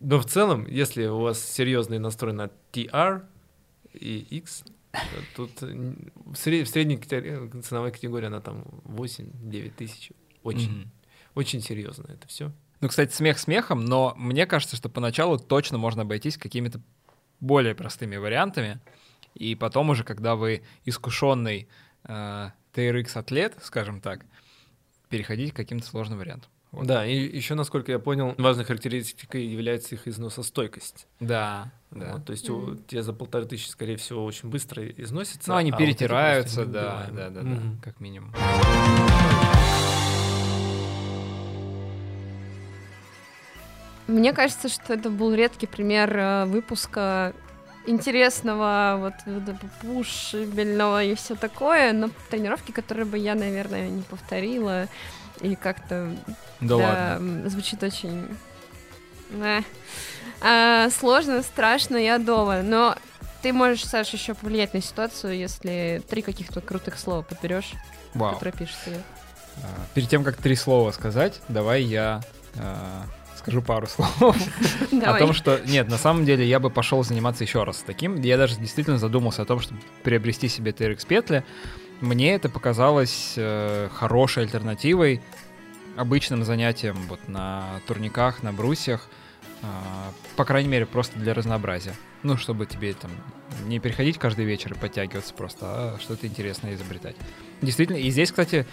Но 0.00 0.18
в 0.20 0.24
целом, 0.26 0.66
если 0.66 1.06
у 1.06 1.20
вас 1.20 1.40
серьезный 1.42 1.98
настрой 1.98 2.32
на 2.32 2.50
TR 2.72 3.24
и 3.94 4.18
X, 4.30 4.64
тут 5.36 5.62
н- 5.62 6.12
в 6.14 6.32
сре- 6.32 6.64
в 6.64 6.68
средней 6.68 6.98
ценовой 7.62 7.92
категории 7.92 8.26
она 8.26 8.40
там 8.40 8.64
8-9 8.84 9.70
тысяч. 9.76 10.10
Очень, 10.42 10.70
Мгм. 10.80 10.90
очень 11.34 11.60
серьезно 11.60 12.06
это 12.10 12.26
все. 12.28 12.50
Ну, 12.80 12.88
кстати, 12.88 13.12
смех 13.14 13.38
смехом, 13.38 13.84
но 13.84 14.14
мне 14.18 14.44
кажется, 14.46 14.74
что 14.76 14.88
поначалу 14.88 15.38
точно 15.38 15.78
можно 15.78 16.02
обойтись 16.02 16.36
какими-то 16.36 16.80
более 17.38 17.74
простыми 17.76 18.16
вариантами. 18.16 18.80
И 19.34 19.54
потом 19.54 19.90
уже, 19.90 20.02
когда 20.04 20.34
вы 20.34 20.62
искушенный 20.84 21.68
э, 22.04 22.50
TRX-атлет, 22.74 23.54
скажем 23.62 24.00
так, 24.00 24.26
переходить 25.08 25.52
к 25.52 25.56
каким-то 25.56 25.86
сложным 25.86 26.18
вариантам. 26.18 26.50
Вот. 26.72 26.86
Да, 26.86 27.06
и 27.06 27.14
еще, 27.14 27.54
насколько 27.54 27.92
я 27.92 27.98
понял, 27.98 28.34
важной 28.38 28.64
характеристикой 28.64 29.44
является 29.44 29.94
их 29.94 30.08
износостойкость. 30.08 31.06
Да, 31.20 31.70
да. 31.90 32.14
Вот, 32.14 32.24
то 32.24 32.32
есть 32.32 32.48
у, 32.48 32.76
те 32.76 33.02
за 33.02 33.12
полторы 33.12 33.44
тысячи, 33.44 33.68
скорее 33.68 33.98
всего, 33.98 34.24
очень 34.24 34.48
быстро 34.48 34.86
износятся. 34.88 35.50
Ну, 35.50 35.56
они 35.56 35.70
а 35.70 35.74
вот 35.74 35.78
перетираются, 35.78 36.62
просто 36.62 36.72
да, 36.72 37.06
да, 37.12 37.28
да, 37.28 37.42
да, 37.42 37.48
Мгм. 37.48 37.80
как 37.82 38.00
минимум. 38.00 38.32
Мне 44.06 44.32
кажется, 44.32 44.68
что 44.68 44.94
это 44.94 45.10
был 45.10 45.34
редкий 45.34 45.66
пример 45.66 46.16
э, 46.16 46.44
выпуска 46.46 47.34
интересного, 47.86 48.96
вот 48.98 49.14
э, 49.26 49.54
пушибельного 49.80 51.04
и 51.04 51.14
все 51.14 51.34
такое, 51.34 51.92
но 51.92 52.10
тренировки, 52.30 52.72
которые 52.72 53.04
бы 53.04 53.18
я, 53.18 53.34
наверное, 53.34 53.88
не 53.88 54.02
повторила, 54.02 54.88
и 55.42 55.54
как-то 55.54 56.14
Да, 56.60 56.76
ладно. 56.76 57.16
м, 57.18 57.50
звучит 57.50 57.82
очень 57.82 58.26
э, 59.32 59.60
а, 60.40 60.88
сложно, 60.90 61.42
страшно 61.42 61.96
и 61.96 62.06
адово. 62.06 62.60
Но 62.62 62.96
ты 63.42 63.52
можешь, 63.52 63.84
Саш, 63.84 64.10
еще 64.10 64.34
повлиять 64.34 64.74
на 64.74 64.80
ситуацию, 64.80 65.36
если 65.36 66.02
три 66.08 66.22
каких-то 66.22 66.60
крутых 66.60 66.98
слова 66.98 67.22
подберешь, 67.22 67.72
Вау. 68.14 68.34
которые 68.34 68.54
пишешь. 68.54 68.76
А, 68.86 69.66
Перед 69.94 70.08
тем, 70.08 70.24
как 70.24 70.36
три 70.36 70.54
слова 70.56 70.90
сказать, 70.92 71.40
давай 71.48 71.82
я 71.82 72.22
а, 72.56 73.04
скажу 73.36 73.62
пару 73.62 73.86
слов. 73.86 74.36
О 75.04 75.18
том, 75.18 75.32
что 75.32 75.58
нет, 75.66 75.88
на 75.88 75.98
самом 75.98 76.24
деле 76.24 76.46
я 76.46 76.60
бы 76.60 76.70
пошел 76.70 77.02
заниматься 77.02 77.42
еще 77.44 77.64
раз 77.64 77.82
таким. 77.84 78.20
Я 78.20 78.36
даже 78.36 78.56
действительно 78.56 78.98
задумался 78.98 79.42
о 79.42 79.44
том, 79.44 79.58
чтобы 79.60 79.80
приобрести 80.04 80.48
себе 80.48 80.70
TRX 80.70 81.06
петли. 81.06 81.44
Мне 82.02 82.34
это 82.34 82.48
показалось 82.48 83.34
э, 83.36 83.88
хорошей 83.94 84.42
альтернативой 84.42 85.22
обычным 85.96 86.42
занятиям 86.42 86.96
вот 87.08 87.28
на 87.28 87.80
турниках, 87.86 88.42
на 88.42 88.52
брусьях. 88.52 89.08
А, 89.62 90.10
по 90.34 90.44
крайней 90.44 90.68
мере, 90.68 90.84
просто 90.84 91.16
для 91.20 91.32
разнообразия. 91.32 91.94
Ну, 92.24 92.36
чтобы 92.36 92.66
тебе 92.66 92.94
там 92.94 93.12
не 93.66 93.78
переходить 93.78 94.18
каждый 94.18 94.44
вечер 94.44 94.72
и 94.72 94.76
подтягиваться 94.76 95.32
просто, 95.32 95.60
а 95.62 95.98
что-то 96.00 96.26
интересное 96.26 96.74
изобретать. 96.74 97.14
Действительно, 97.60 97.98
и 97.98 98.10
здесь, 98.10 98.30
кстати, 98.30 98.66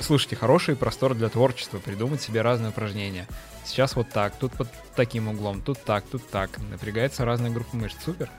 слушайте, 0.00 0.36
хороший 0.36 0.76
простор 0.76 1.16
для 1.16 1.28
творчества, 1.28 1.78
придумать 1.78 2.22
себе 2.22 2.42
разные 2.42 2.70
упражнения. 2.70 3.26
Сейчас 3.64 3.96
вот 3.96 4.08
так, 4.10 4.36
тут 4.36 4.52
под 4.52 4.68
таким 4.94 5.26
углом, 5.26 5.62
тут 5.62 5.82
так, 5.82 6.04
тут 6.04 6.30
так. 6.30 6.50
Напрягается 6.70 7.24
разная 7.24 7.50
группа 7.50 7.76
мышц. 7.76 7.96
Супер. 8.04 8.30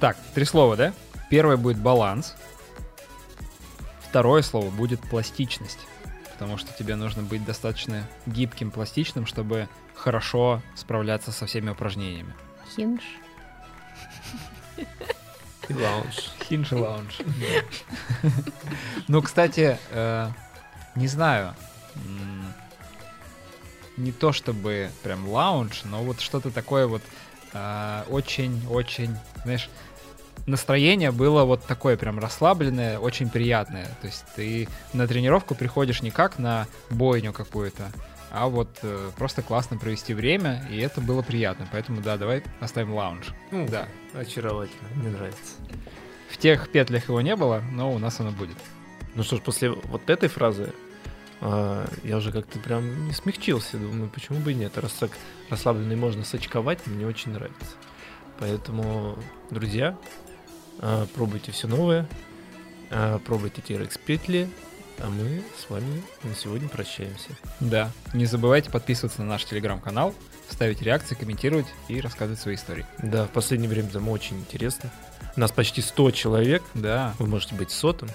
Так, 0.00 0.16
три 0.34 0.44
слова, 0.44 0.74
да? 0.74 0.92
Первое 1.30 1.56
будет 1.56 1.78
баланс. 1.78 2.34
Второе 4.16 4.40
слово 4.40 4.70
будет 4.70 5.00
пластичность. 5.00 5.80
Потому 6.32 6.56
что 6.56 6.72
тебе 6.72 6.96
нужно 6.96 7.22
быть 7.22 7.44
достаточно 7.44 8.08
гибким, 8.24 8.70
пластичным, 8.70 9.26
чтобы 9.26 9.68
хорошо 9.94 10.62
справляться 10.74 11.32
со 11.32 11.44
всеми 11.44 11.68
упражнениями. 11.68 12.32
Хинж. 12.74 13.02
И 15.68 15.74
лаунж. 15.74 16.30
Хинж 16.48 16.72
лаунж. 16.72 17.18
Ну, 19.08 19.20
кстати, 19.20 19.78
э, 19.90 20.30
не 20.94 21.08
знаю. 21.08 21.54
Не 23.98 24.12
то 24.12 24.32
чтобы 24.32 24.90
прям 25.02 25.28
лаунж, 25.28 25.82
но 25.84 26.02
вот 26.02 26.20
что-то 26.20 26.50
такое 26.50 26.86
вот 26.86 27.02
э, 27.52 28.04
очень-очень, 28.08 29.14
знаешь, 29.44 29.68
настроение 30.46 31.10
было 31.10 31.44
вот 31.44 31.64
такое 31.64 31.96
прям 31.96 32.18
расслабленное, 32.18 32.98
очень 32.98 33.30
приятное. 33.30 33.86
То 34.00 34.06
есть 34.06 34.24
ты 34.34 34.68
на 34.92 35.06
тренировку 35.06 35.54
приходишь 35.54 36.02
не 36.02 36.10
как 36.10 36.38
на 36.38 36.66
бойню 36.90 37.32
какую-то, 37.32 37.90
а 38.30 38.48
вот 38.48 38.78
э, 38.82 39.10
просто 39.16 39.42
классно 39.42 39.78
провести 39.78 40.14
время, 40.14 40.66
и 40.70 40.78
это 40.78 41.00
было 41.00 41.22
приятно. 41.22 41.66
Поэтому 41.72 42.02
да, 42.02 42.16
давай 42.16 42.42
оставим 42.60 42.92
лаунж. 42.94 43.26
Ну, 43.50 43.66
Да. 43.68 43.88
Очаровательно, 44.12 44.88
мне 44.96 45.10
нравится. 45.10 45.54
В 46.28 46.38
тех 46.38 46.68
петлях 46.70 47.08
его 47.08 47.20
не 47.20 47.36
было, 47.36 47.62
но 47.72 47.92
у 47.92 47.98
нас 47.98 48.20
оно 48.20 48.30
будет. 48.30 48.56
Ну 49.14 49.22
что 49.22 49.36
ж, 49.36 49.40
после 49.40 49.70
вот 49.70 50.10
этой 50.10 50.28
фразы 50.28 50.72
а, 51.40 51.86
я 52.02 52.16
уже 52.16 52.32
как-то 52.32 52.58
прям 52.58 53.06
не 53.06 53.12
смягчился. 53.12 53.78
Думаю, 53.78 54.10
почему 54.10 54.38
бы 54.40 54.52
и 54.52 54.54
нет. 54.54 54.76
Раз 54.78 54.92
так 54.92 55.10
расслабленно 55.48 55.92
и 55.92 55.96
можно 55.96 56.24
сочковать, 56.24 56.86
мне 56.86 57.06
очень 57.06 57.32
нравится. 57.32 57.76
Поэтому, 58.38 59.18
друзья, 59.50 59.96
пробуйте 61.14 61.52
все 61.52 61.66
новое, 61.68 62.06
а, 62.90 63.18
пробуйте 63.18 63.62
TRX 63.62 63.98
петли, 64.04 64.48
а 64.98 65.08
мы 65.08 65.42
с 65.58 65.68
вами 65.70 66.02
на 66.22 66.34
сегодня 66.34 66.68
прощаемся. 66.68 67.30
Да. 67.60 67.90
Не 68.14 68.26
забывайте 68.26 68.70
подписываться 68.70 69.22
на 69.22 69.28
наш 69.28 69.44
телеграм-канал, 69.44 70.14
ставить 70.48 70.82
реакции, 70.82 71.14
комментировать 71.14 71.66
и 71.88 72.00
рассказывать 72.00 72.40
свои 72.40 72.54
истории. 72.54 72.86
Да, 72.98 73.26
в 73.26 73.30
последнее 73.30 73.68
время 73.68 73.90
там 73.90 74.08
очень 74.08 74.38
интересно. 74.38 74.90
Нас 75.36 75.50
почти 75.52 75.82
100 75.82 76.12
человек, 76.12 76.62
Да. 76.74 77.14
вы 77.18 77.26
можете 77.26 77.54
быть 77.54 77.70
сотым. 77.70 78.08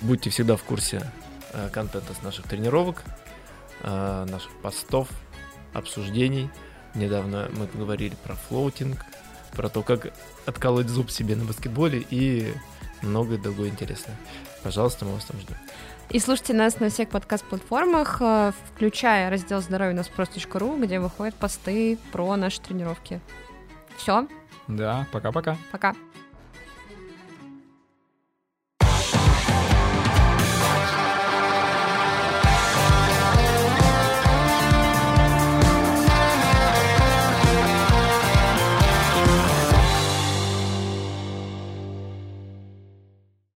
Будьте 0.00 0.30
всегда 0.30 0.56
в 0.56 0.62
курсе 0.62 1.10
э, 1.52 1.68
контента 1.72 2.14
с 2.14 2.22
наших 2.22 2.46
тренировок, 2.48 3.02
наших 3.82 4.50
постов, 4.62 5.08
обсуждений. 5.74 6.48
Недавно 6.94 7.50
мы 7.54 7.66
поговорили 7.66 8.14
про 8.22 8.34
floating, 8.34 9.04
про 9.54 9.68
то, 9.68 9.82
как 9.82 10.12
отколоть 10.46 10.88
зуб 10.88 11.10
себе 11.10 11.36
на 11.36 11.44
баскетболе 11.44 12.04
и 12.10 12.52
многое 13.02 13.38
другое 13.38 13.68
интересное. 13.68 14.16
Пожалуйста, 14.62 15.04
мы 15.04 15.14
вас 15.14 15.24
там 15.24 15.40
ждем. 15.40 15.56
И 16.10 16.18
слушайте 16.18 16.52
нас 16.54 16.80
на 16.80 16.90
всех 16.90 17.08
подкаст-платформах, 17.08 18.18
э, 18.20 18.52
включая 18.74 19.30
раздел 19.30 19.60
«Здоровье 19.60 19.94
на 19.94 20.02
Sports.ru», 20.02 20.76
где 20.78 21.00
выходят 21.00 21.34
посты 21.34 21.98
про 22.12 22.36
наши 22.36 22.60
тренировки. 22.60 23.20
Все, 23.96 24.26
Да, 24.68 25.06
пока-пока. 25.12 25.56
пока. 25.72 25.94